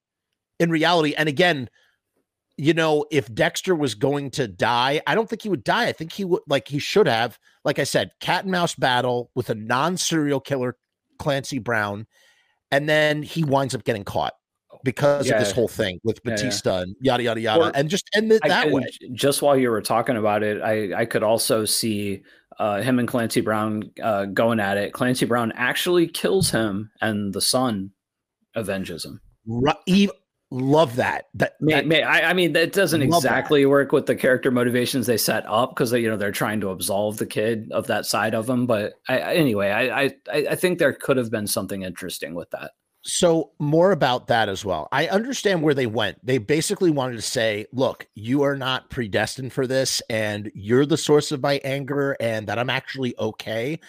[0.59, 1.13] in reality.
[1.15, 1.69] And again,
[2.57, 5.87] you know, if Dexter was going to die, I don't think he would die.
[5.87, 9.31] I think he would like he should have, like I said, cat and mouse battle
[9.35, 10.77] with a non-serial killer
[11.19, 12.05] Clancy Brown,
[12.71, 14.33] and then he winds up getting caught
[14.83, 16.35] because of this whole thing with Yeah, yeah.
[16.35, 18.83] Batista and yada yada yada, Or- and just end it that could- way.
[19.13, 22.21] Just while you were talking about it, I, I could also see
[22.59, 24.93] uh, him and Clancy Brown uh, going at it.
[24.93, 27.91] Clancy Brown actually kills him, and the son
[28.55, 29.21] avenges him.
[29.87, 30.11] Eve,
[30.53, 31.25] love that.
[31.33, 33.27] That, May, that- may, I, I mean, that doesn't Love that.
[33.29, 36.69] exactly work with the character motivations they set up because you know they're trying to
[36.69, 38.65] absolve the kid of that side of him.
[38.67, 40.11] But I, I, anyway, I, I
[40.51, 42.71] I think there could have been something interesting with that.
[43.01, 44.87] so more about that as well.
[44.91, 46.25] I understand where they went.
[46.25, 50.97] They basically wanted to say, "Look, you are not predestined for this, and you're the
[50.97, 53.79] source of my anger, and that I'm actually okay."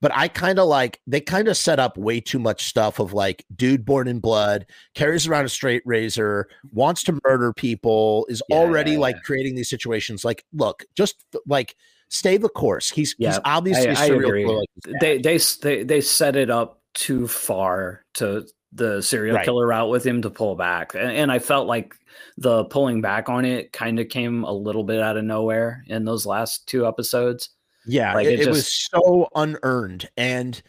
[0.00, 3.12] But I kind of like they kind of set up way too much stuff of
[3.12, 8.42] like, dude born in blood, carries around a straight razor, wants to murder people, is
[8.48, 9.22] Yeah, already yeah, like yeah.
[9.22, 10.24] creating these situations.
[10.24, 11.74] Like, look, just like
[12.08, 12.90] stay the course.
[12.90, 14.44] He's he's obviously I- I serial agree.
[14.44, 14.58] killer.
[14.58, 15.00] like.
[15.00, 19.44] They they they they set it up too far to the serial Right.
[19.44, 21.94] killer route with him to pull back, and, and I felt like
[22.38, 26.04] the pulling back on it kind of came a little bit out of nowhere in
[26.04, 27.50] those last two episodes.
[27.90, 30.08] Yeah, Like, it, it it was so unearned.
[30.16, 30.60] And,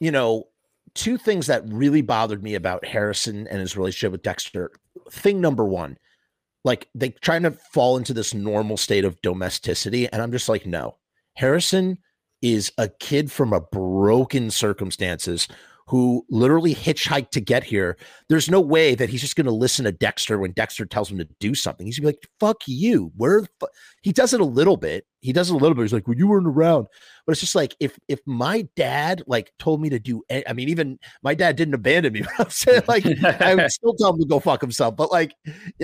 [0.00, 0.48] you know,
[0.94, 4.70] two things that really bothered me about Harrison and his relationship with Dexter.
[5.10, 5.98] Thing number one,
[6.64, 10.10] like they trying to fall into this normal state of domesticity.
[10.12, 10.96] And I'm just like, no.
[11.34, 11.98] Harrison
[12.42, 15.48] is a kid from a broken circumstances
[15.86, 17.96] who literally hitchhiked to get here.
[18.28, 21.18] There's no way that he's just going to listen to Dexter when Dexter tells him
[21.18, 21.86] to do something.
[21.86, 23.66] He's gonna be like, "Fuck you." Where the fu-?
[24.02, 25.06] he does it a little bit.
[25.22, 25.82] He does it a little bit.
[25.82, 26.88] He's like, "Well, you weren't around."
[27.24, 30.22] But it's just like if if my dad like told me to do.
[30.28, 32.24] I mean, even my dad didn't abandon me.
[32.38, 34.96] I'm saying like I would still tell him to go fuck himself.
[34.96, 35.34] But like,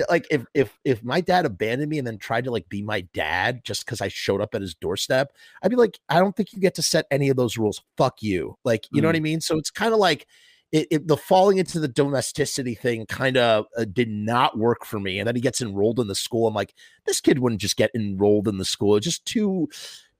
[0.09, 3.01] like if if if my dad abandoned me and then tried to like be my
[3.13, 5.31] dad just because I showed up at his doorstep,
[5.63, 7.81] I'd be like, I don't think you get to set any of those rules.
[7.97, 8.57] Fuck you.
[8.65, 9.19] Like, you know what mm.
[9.19, 9.41] I mean?
[9.41, 10.27] So it's kind of like
[10.71, 14.99] it, it, the falling into the domesticity thing kind of uh, did not work for
[14.99, 15.19] me.
[15.19, 16.47] And then he gets enrolled in the school.
[16.47, 16.73] I'm like,
[17.05, 18.95] this kid wouldn't just get enrolled in the school.
[18.95, 19.67] It's just too,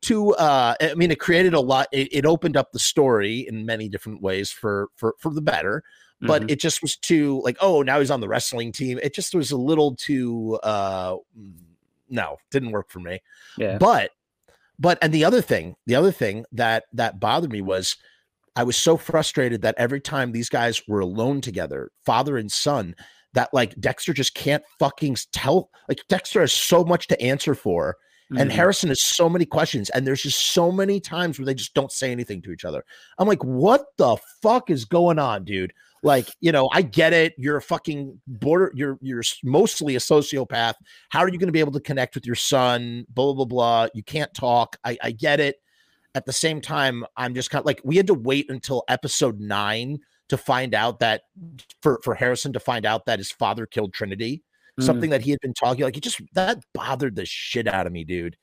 [0.02, 0.34] too.
[0.36, 1.88] Uh, I mean, it created a lot.
[1.91, 5.84] It, it opened up the story in many different ways for for for the better.
[6.22, 6.52] But Mhm.
[6.52, 9.00] it just was too like, oh, now he's on the wrestling team.
[9.02, 10.60] It just was a little too.
[10.64, 11.16] uh
[12.10, 13.22] No, didn't work for me
[13.58, 14.12] yeah, but
[14.80, 17.95] but and the other thing the other thing that that bothered me was
[18.56, 22.95] i was so frustrated that every time these guys were alone together father and son
[23.34, 27.97] that like dexter just can't fucking tell like dexter has so much to answer for
[28.38, 28.54] and Mhm.
[28.54, 31.91] harrison has so many questions and there's just so many times where they just don't
[31.91, 32.84] say anything to each other.
[33.18, 35.74] I'm like what the fuck is going on dude?
[36.04, 40.76] Like you know i get it you're a fucking border you're you're mostly a sociopath.
[41.10, 43.04] How are you going to be able to connect with your son?
[43.10, 43.88] Blah blah blah blah.
[43.95, 44.78] You can't talk.
[44.84, 45.56] I i get it
[46.20, 49.39] at the same time i'm just kind of like we had to wait until episode
[49.39, 49.97] nine
[50.28, 51.22] to find out that
[51.82, 54.43] for for harrison to find out that his father killed trinity
[54.78, 54.84] Mhm.
[54.86, 57.93] something that he had been talking like it just that bothered the shit out of
[57.93, 58.36] me dude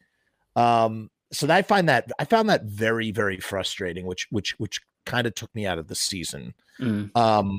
[0.57, 4.81] um so that i find that i found that very very frustrating which which which
[5.05, 7.15] kind of took me out of the season Mhm.
[7.17, 7.59] um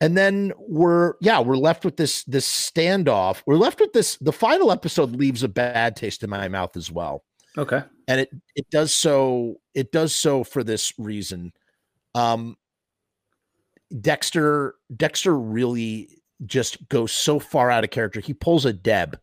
[0.00, 4.32] and then we're yeah we're left with this this standoff we're left with this the
[4.32, 7.24] final episode leaves a bad taste in my mouth as well
[7.56, 7.82] Okay.
[8.08, 11.52] And it it does so it does so for this reason
[12.16, 12.56] um
[14.00, 19.18] dexter dexter really just goes so far out of character he pulls a deb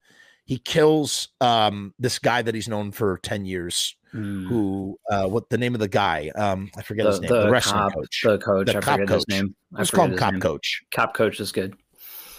[0.45, 4.47] he kills um this guy that he's known for 10 years Mm.
[4.47, 7.41] who uh what the name of the guy um i forget The, his name the,
[7.41, 8.65] the wrestling cop, coach the coach.
[8.67, 9.29] The I cop forget his coach.
[9.41, 9.55] name.
[9.75, 10.39] I let's call him cop name.
[10.41, 11.75] coach Cop coach is good.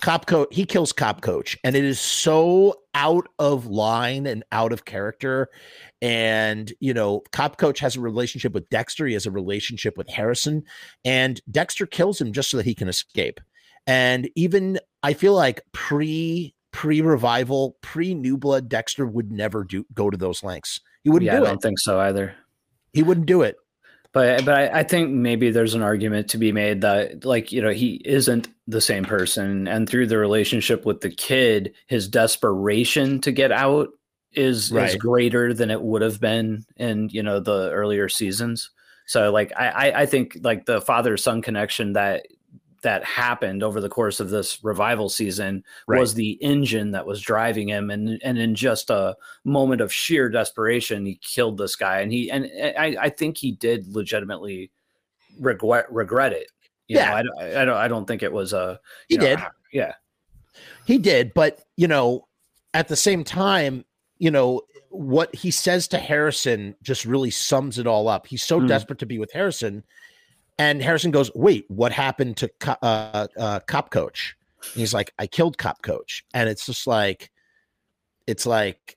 [0.01, 4.73] Cop coach he kills cop coach and it is so out of line and out
[4.73, 5.49] of character.
[6.03, 10.09] And you know cop coach has a relationship with dexter he has a relationship with
[10.09, 10.63] harrison
[11.05, 13.41] and dexter kills him just so that he can escape.
[13.87, 19.85] And even i feel like pre pre revival pre new blood dexter would never do
[19.95, 20.81] go to those lengths.
[21.05, 22.35] He wouldn't Yeah, I do don't it think so either.
[22.93, 23.57] he wouldn't do it
[24.17, 27.61] But but I, I think maybe there's an argument to be made that like you
[27.61, 33.21] know he isn't the same person, and through the relationship with the kid, his desperation
[33.21, 33.91] to get out
[34.33, 38.71] is is greater than it would have been in you know the earlier seasons.
[39.07, 42.27] So like I I, I think like the father son connection that
[42.87, 45.99] that happened over the course of this revival season Right.
[45.99, 50.29] was the engine that was driving him and and in just a moment of sheer
[50.29, 54.71] desperation he killed this guy and he and i i think he did legitimately
[55.41, 56.47] regret regret it
[56.87, 57.11] you Yeah.
[57.11, 58.79] know, I, don't- I don't i don't think it was a
[59.09, 59.41] he know, did
[59.73, 59.93] yeah
[60.87, 62.29] He did, but you know,
[62.73, 63.85] at the same time,
[64.19, 68.27] you know, what he says to Harrison just really sums it all up.
[68.27, 68.69] He's so Mm.
[68.69, 69.83] desperate to be with Harrison,
[70.59, 74.37] and Harrison goes, "Wait, what happened to co- uh, uh, Cop Coach?"
[74.73, 77.31] And he's like, "I killed Cop Coach," and it's just like,
[78.27, 78.97] it's like,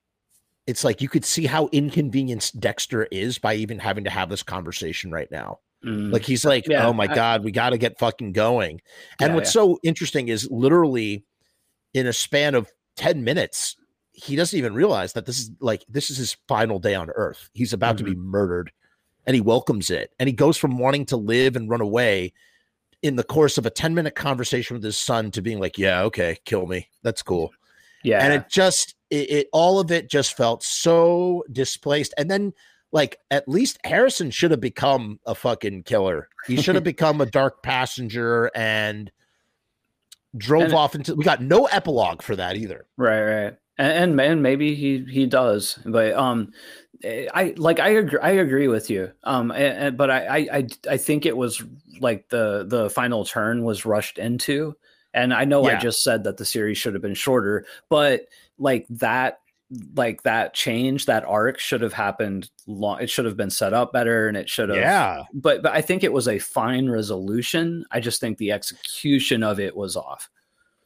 [0.68, 4.44] it's like you could see how inconvenienced Dexter is by even having to have this
[4.44, 5.60] conversation right now.
[5.86, 6.12] Mm.
[6.12, 8.82] Like he's like, Yeah, oh my I- god, we got to get fucking going.
[9.22, 11.26] And Yeah, what's so interesting is literally
[11.94, 13.76] in a span of 10 minutes,
[14.12, 17.50] he doesn't even realize that this is like this is his final day on earth.
[17.54, 18.20] He's about to be Mm-hmm.
[18.30, 18.72] murdered
[19.30, 20.12] and he welcomes it.
[20.18, 22.34] And he goes from wanting to live and run away
[23.04, 26.02] in the course of a 10 minute conversation with his son to being like, yeah,
[26.02, 26.90] okay, kill me.
[27.04, 27.54] That's cool
[28.04, 32.54] yeah and it just it, it all of it just felt so displaced and then
[32.92, 37.26] like at least harrison should have become a fucking killer he should have become a
[37.26, 39.12] dark passenger and
[40.38, 43.56] drove And- off into we got no epilogue for that either Right, right.
[43.78, 46.52] And, and and maybe he he does, but um,
[47.04, 49.12] I like I agree I agree with you.
[49.24, 51.64] Um, and, and- but I, I I think it was
[52.00, 54.76] like the the final turn was rushed into,
[55.14, 58.28] and I know I just said that the series should have been shorter, but
[58.58, 59.40] like that
[59.96, 63.94] like that change that arc should have happened long it should have been set up
[63.94, 65.22] better and it should have yeah.
[65.32, 67.86] but but i think it was a fine resolution.
[67.92, 70.28] I just think the execution of it was off.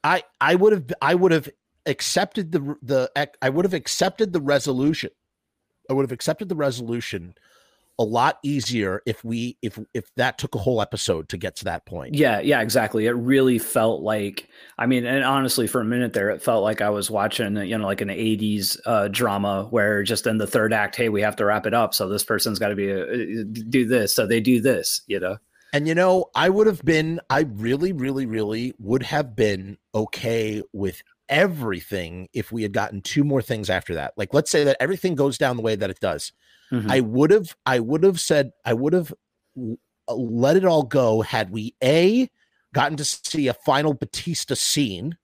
[0.03, 1.49] I i would have i would have
[1.85, 3.09] accepted the the
[3.41, 5.11] i would have accepted the resolution
[5.93, 7.35] i would have accepted the resolution
[7.99, 11.65] a lot easier if we if if that took a whole episode to get to
[11.65, 13.05] that point Yeah, yeah, exactly.
[13.05, 16.81] It really felt like I mean, and honestly, for a minute there, it felt like
[16.81, 20.73] I was watching, you know, like an '80s uh, drama where just in the third
[20.73, 23.43] act, hey, we have to wrap it up, so this person's got to be uh,
[23.69, 25.37] do this, so they do this, you know.
[25.71, 30.63] And you know, I would have been, I really, really, really would have been okay
[30.71, 31.03] with
[31.33, 34.13] everything if we had gotten two more things after that.
[34.15, 36.31] Like, let's say that everything goes down the way that it does.
[36.71, 36.89] Mhm.
[36.89, 39.13] I would have, I would have said, I would have
[40.07, 42.29] let it all go had we A,
[42.73, 45.17] gotten to see a final Batista scene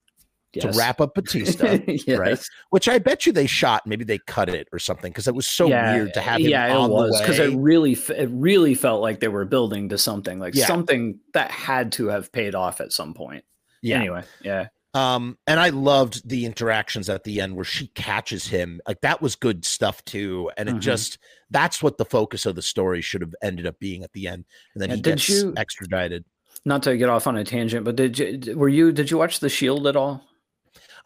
[0.51, 0.64] Yes.
[0.74, 2.18] to wrap up Batista, yes.
[2.18, 2.39] right?
[2.72, 3.86] which I bet you they shot.
[3.86, 6.49] Maybe they cut it or something because it was so yeah, weird to have him
[6.49, 9.97] yeah, on it was because it really, it really felt like they were building to
[9.99, 10.66] something, like Yeah.
[10.66, 13.45] something that had to have paid off at some point.
[13.84, 13.97] yeah.
[13.99, 18.82] Anyway, yeah, Um, and I loved the interactions at the end where she catches him.
[18.88, 20.50] Like that was good stuff too.
[20.58, 20.80] And it Mhm.
[20.82, 21.20] just
[21.52, 24.46] that's what the focus of the story should have ended up being at the end.
[24.74, 26.26] And then Yeah, he gets you- extradited.
[26.66, 29.40] not to get off on a tangent, but did you were you did you watch
[29.40, 30.26] The Shield at all?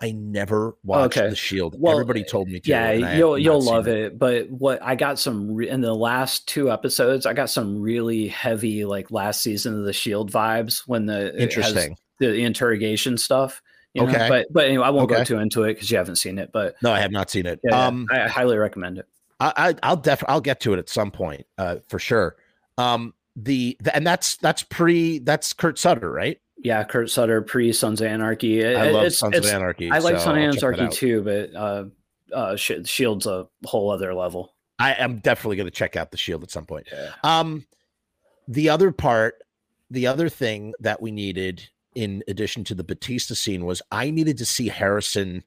[0.01, 1.29] I never watched Okay.
[1.29, 1.75] the Shield.
[1.77, 2.69] Well, Everybody told me to.
[2.69, 6.71] yeah you'll you'll love it but what i got some re- in the last two
[6.71, 11.39] episodes i got some really heavy like last season of the shield vibes when the
[11.39, 11.95] Interesting.
[12.19, 13.61] the interrogation stuff
[13.93, 14.09] you know?
[14.09, 14.27] Okay.
[14.29, 15.19] but but anyway i won't Okay.
[15.21, 17.45] go too into it because you haven't seen it but No, I have not seen
[17.45, 17.59] it.
[17.63, 19.07] yeah, um, I, I highly recommend it
[19.39, 22.37] I, I I'll def I'll get to it at some point, uh, for sure.
[22.77, 26.39] Um, the, the and that's that's pre that's Kurt Sutter, right?
[26.59, 29.91] yeah kurt sutter pre sons of anarchy It- I love it's- Sons it's- of Anarchy.
[29.91, 31.85] i like so sons of anarchy too but uh
[32.33, 36.17] uh Sh- shield's a whole other level I am definitely going to check out the
[36.17, 36.87] Shield at some point.
[36.91, 37.65] yeah Um,
[38.47, 39.35] the other part,
[39.91, 44.37] the other thing that we needed in addition to the Batista scene was I needed
[44.39, 45.43] to see Harrison.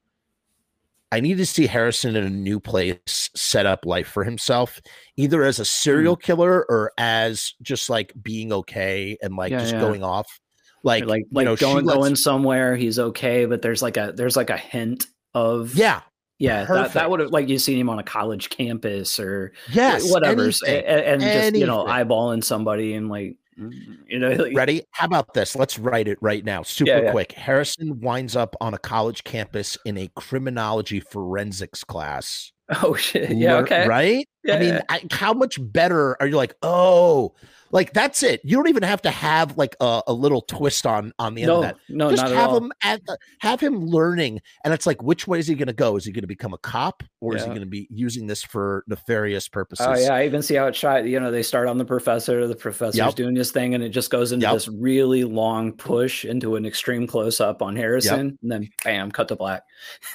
[1.13, 4.81] I needed to see Harrison in a new place set up life for himself,
[5.17, 6.21] either as a serial hmm.
[6.23, 9.81] killer or as just like being okay and like Yeah, just yeah.
[9.81, 10.41] going off.
[10.83, 14.13] Like, like you like know, going lets- going somewhere he's okay but there's like a
[14.15, 16.03] there's like a hint of Yeah.
[16.39, 16.95] yeah that, perfect.
[16.95, 20.09] that would have like you seen him on a college campus or Yes.
[20.13, 20.85] whatever anything.
[20.85, 24.83] and, just you know eyeballing somebody and like Mm, you know like, Ready?
[24.93, 25.57] How about this?
[25.57, 26.63] Let's write it right now.
[26.63, 27.11] Super Yeah, yeah.
[27.11, 27.33] quick.
[27.33, 32.53] Harrison winds up on a college campus in a criminology forensics class.
[32.83, 34.29] oh shit yeah okay Right?
[34.47, 34.83] yeah, I mean, yeah.
[34.89, 37.35] I, how much better are you like, oh,
[37.73, 38.41] like that's it.
[38.45, 41.49] You don't even have to have like a, a little twist on on the end
[41.49, 41.77] no of that.
[41.89, 45.03] no Just not at have all him at the, have him learning, and it's like,
[45.03, 45.97] which way is he going to go?
[45.97, 48.43] Is he going to become a cop, or is he going to be using this
[48.45, 49.87] for nefarious oh, purposes?
[49.89, 51.07] Oh yeah, I even see how it's shot.
[51.07, 52.47] You know, they start on the professor.
[52.47, 53.15] The professor's Yep.
[53.15, 54.55] doing his thing, and it just goes into Yep.
[54.55, 59.29] this really long push into an extreme close up on Harrison, and then bam, cut
[59.29, 59.65] to black.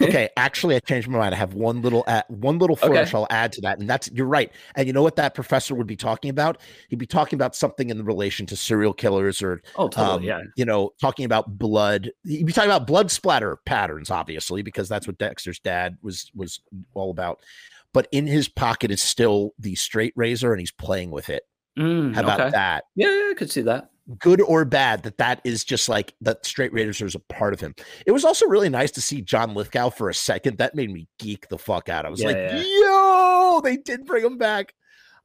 [0.01, 1.35] okay, actually, I changed my mind.
[1.35, 2.87] I have one little add, one little Okay.
[2.87, 4.51] flourish I'll add to that, and that's you're right.
[4.75, 6.59] And you know what that professor would be talking about?
[6.89, 10.17] He'd be talking about something in relation to serial killers, or Oh, totally.
[10.17, 10.41] um, yeah.
[10.55, 12.11] you know, talking about blood.
[12.25, 16.59] He'd be talking about blood splatter patterns, obviously, because that's what Dexter's dad was was
[16.93, 17.39] all about.
[17.93, 21.43] But in his pocket is still the straight razor, and he's playing with it.
[21.79, 22.49] Mm, How about okay.
[22.51, 22.83] that?
[22.95, 23.89] Yeah, yeah, I could see that.
[24.19, 27.59] Good or bad that that is just like that straight raiders is a part of
[27.59, 27.73] him.
[28.05, 30.57] It was also really nice to see john lithgow for a second.
[30.57, 32.05] That made me geek the fuck out.
[32.05, 32.63] I was Yeah, like yeah.
[32.63, 34.73] yo they did bring him back.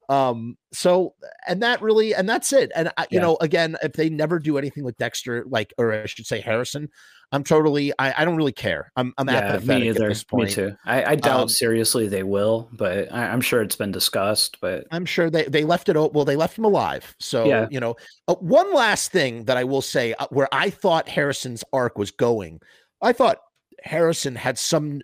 [0.09, 1.15] Um so
[1.47, 2.71] and that really and that's it.
[2.75, 3.21] And I, you Yeah.
[3.21, 6.89] know again if they never do anything with dexter like or i should say harrison
[7.31, 10.25] i'm totally i, I don't really care i'm i'm yeah, apathetic me at this Me
[10.29, 10.75] point too.
[10.85, 14.59] I, I doubt Um, seriously they will, but I, I'm sure it's been discussed.
[14.61, 15.95] But I'm sure they they left it.
[15.95, 17.15] Well, they left him alive.
[17.19, 17.67] So Yeah.
[17.69, 17.95] you know,
[18.27, 22.11] uh, one last thing that I will say, uh, where I thought Harrison's arc was
[22.11, 22.61] going,
[23.01, 23.39] I thought
[23.83, 25.01] Harrison had some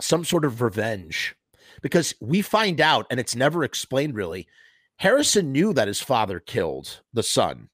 [0.00, 1.36] some sort of revenge
[1.80, 4.48] because we find out, and it's never explained really.
[4.96, 7.68] Harrison knew that his father killed the son.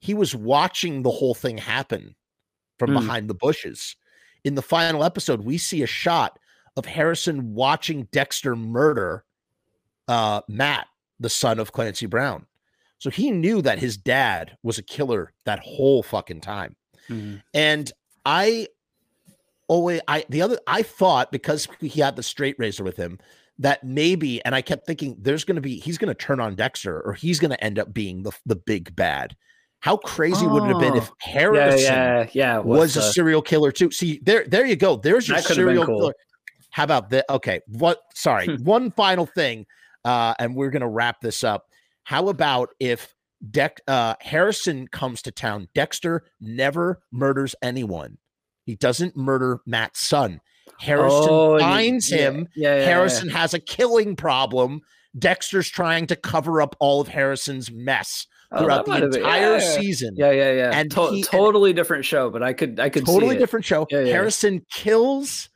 [0.00, 2.14] He was watching the whole thing happen
[2.78, 2.94] from Mm.
[3.00, 3.96] behind the bushes.
[4.44, 6.38] In the final episode, we see a shot
[6.76, 9.24] of Harrison watching Dexter murder
[10.08, 10.86] uh, Matt,
[11.18, 12.46] the son of Clancy Brown.
[12.98, 16.76] So he knew that his dad was a killer that whole fucking time.
[17.08, 17.90] mm, And
[18.26, 18.68] I
[19.68, 23.18] always, I, the other, I thought because he had the straight razor with him
[23.58, 26.54] that maybe, and I kept thinking there's going to be, he's going to turn on
[26.54, 29.36] Dexter or he's going to end up being the, the big bad.
[29.84, 31.14] How crazy would it have been if Oh.
[31.26, 32.56] yeah, Harrison yeah, yeah.
[32.58, 33.90] with was a the- serial killer too.
[33.90, 34.96] See, there, there you go.
[34.96, 35.98] There's your That could have been serial cool.
[36.00, 36.14] killer.
[36.70, 37.26] How about that?
[37.28, 38.00] Okay, what?
[38.14, 39.66] Sorry, one final thing,
[40.06, 41.66] uh, and we're gonna wrap this up.
[42.04, 43.14] How about if
[43.50, 45.68] Dex uh, Harrison comes to town?
[45.74, 48.16] Dexter never murders anyone.
[48.64, 50.40] He doesn't murder Matt's son.
[50.80, 52.48] Harrison Oh, finds yeah, him.
[52.56, 52.84] Yeah, yeah, yeah.
[52.86, 54.80] Harrison has a killing problem.
[55.18, 59.58] Dexter's trying to cover up all of Harrison's mess Oh, throughout that the entire yeah,
[59.58, 60.14] season.
[60.16, 60.70] Yeah, yeah, yeah.
[60.72, 63.86] And To- he- and- totally different show, but I could, I could totally different show.
[63.90, 64.12] Yeah, yeah.
[64.12, 65.48] Harrison kills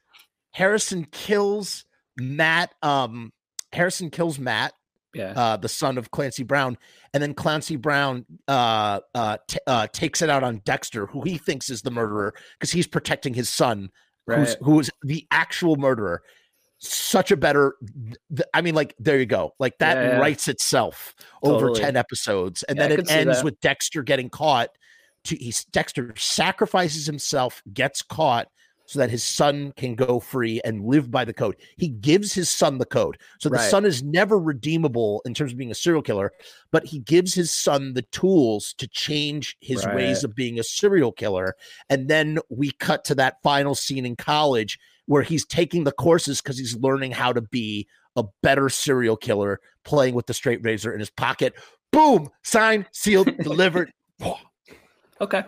[0.53, 1.84] Harrison kills
[2.16, 2.74] Matt.
[2.82, 3.32] Um,
[3.72, 4.72] Harrison kills Matt,
[5.14, 6.78] Yeah, uh, the son of Clancy Brown,
[7.14, 11.39] and then Clancy Brown uh, uh, t- uh, takes it out on Dexter, who he
[11.39, 13.91] thinks is the murderer because he's protecting his son,
[14.26, 16.22] who's who is the actual murderer.
[16.81, 17.74] Such a better,
[18.55, 20.18] I mean, like there you go, like that Yeah, yeah.
[20.18, 24.70] writes itself over ten episodes, and Yeah, then it ends with Dexter getting caught.
[25.24, 28.49] To he's Dexter sacrifices himself, gets caught,
[28.89, 31.55] so that his son can go free and live by the code.
[31.76, 33.18] He gives his son the code.
[33.39, 33.70] So the Right.
[33.70, 36.32] son is never redeemable in terms of being a serial killer,
[36.72, 41.12] but he gives his son the tools to change his ways of being a serial
[41.12, 41.55] killer.
[41.91, 46.41] And then we cut to that final scene in college where he's taking the courses
[46.41, 47.86] because he's learning how to be
[48.16, 51.53] a better serial killer, playing with the straight razor in his pocket.
[51.93, 53.93] Boom, signed, sealed, delivered.
[55.20, 55.43] Okay.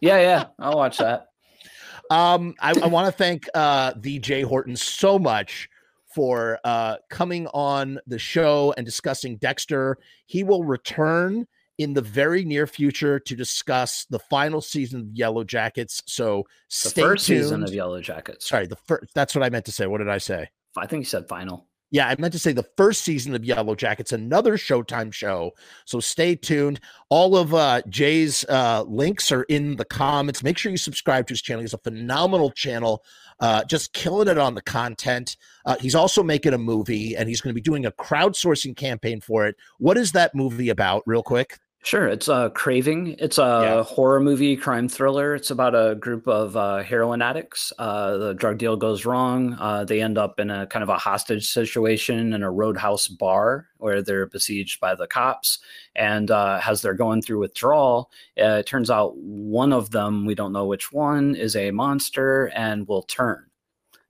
[0.00, 0.44] Yeah, yeah.
[0.58, 1.28] I'll watch that.
[2.10, 5.68] Um, I, I want to thank uh, DJ Horton so much
[6.14, 9.98] for uh, coming on the show and discussing Dexter.
[10.26, 11.46] He will return
[11.78, 16.02] in the very near future to discuss the final season of Yellow Jackets.
[16.06, 16.44] So
[16.84, 17.42] The first tuned.
[17.42, 18.48] season of Yellow Jackets.
[18.48, 19.12] Sorry, the first.
[19.14, 19.86] That's what I meant to say.
[19.86, 20.48] What did I say?
[20.76, 21.66] I think you said final.
[21.92, 25.52] Yeah, I meant to say the first season of Yellow Jackets, another Showtime show.
[25.84, 26.80] So stay tuned.
[27.10, 30.42] All of uh, Jay's uh, links are in the comments.
[30.42, 31.62] Make sure you subscribe to his channel.
[31.62, 33.04] He's a phenomenal channel,
[33.38, 35.36] uh, just killing it on the content.
[35.64, 39.20] Uh, he's also making a movie, and he's going to be doing a crowdsourcing campaign
[39.20, 39.54] for it.
[39.78, 41.60] What is that movie about, real quick?
[41.86, 43.14] Sure, it's a Craving.
[43.20, 43.82] It's a yeah.
[43.84, 45.36] horror movie, crime thriller.
[45.36, 47.72] It's about a group of uh, heroin addicts.
[47.78, 49.54] Uh, the drug deal goes wrong.
[49.60, 53.68] Uh, they end up in a kind of a hostage situation in a roadhouse bar
[53.76, 55.60] where they're besieged by the cops.
[55.94, 60.34] And uh, as they're going through withdrawal, uh, it turns out one of them, we
[60.34, 63.46] don't know which one, is a monster and will turn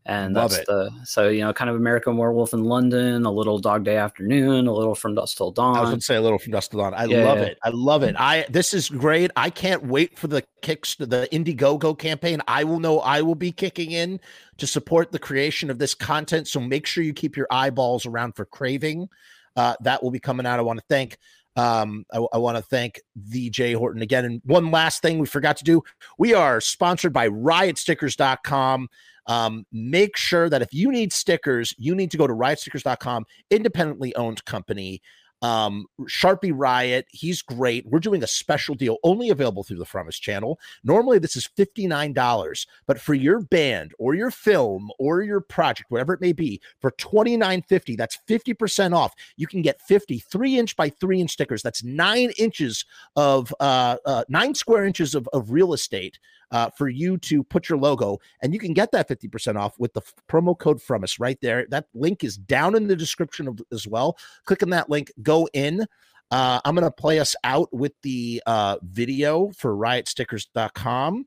[0.08, 0.66] and Love that's it.
[0.66, 4.68] the so you know kind of American Werewolf in London, a little Dog Day Afternoon,
[4.68, 5.76] a little From Dusk Till Dawn.
[5.76, 6.94] I was going to say a little From Dusk Till Dawn.
[6.94, 7.58] I yeah, love it.
[7.62, 8.14] I love it.
[8.16, 9.32] I this is great.
[9.34, 12.40] I can't wait for the kicks to the Indiegogo campaign.
[12.46, 14.20] I will know I will be kicking in
[14.58, 16.46] to support the creation of this content.
[16.46, 19.08] So make sure you keep your eyeballs around for Craving.
[19.56, 20.60] Uh, that will be coming out.
[20.60, 21.18] I want to thank
[21.56, 24.24] um, I, I want to thank VJ Horton again.
[24.24, 25.82] And one last thing we forgot to do
[26.18, 28.88] we are sponsored by riotstickers.com.
[29.26, 34.14] Um, make sure that if you need stickers, you need to go to riotstickers.com, independently
[34.14, 35.02] owned company.
[35.42, 37.86] Um, Sharpie Riot, he's great.
[37.86, 40.58] We're doing a special deal only available through the Frummas channel.
[40.82, 46.14] Normally, this is $59, but for your band or your film or your project, whatever
[46.14, 49.12] it may be, for $29.50, that's 50% off.
[49.36, 51.62] You can get 50 three inch by three inch stickers.
[51.62, 56.18] That's nine inches of uh, uh nine square inches of, of real estate
[56.50, 59.92] uh, for you to put your logo, and you can get that 50% off with
[59.92, 61.66] the f- promo code from us right there.
[61.70, 64.16] That link is down in the description of, as well.
[64.44, 65.86] Click on that link, go in.
[66.30, 71.26] Uh, I'm going to play us out with the uh, video for riotstickers.com.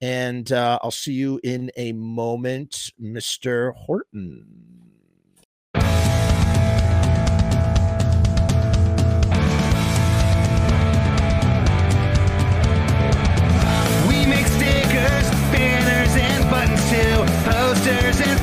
[0.00, 3.74] And uh, I'll see you in a moment, Mr.
[3.74, 4.95] Horton.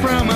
[0.04, 0.33] Posters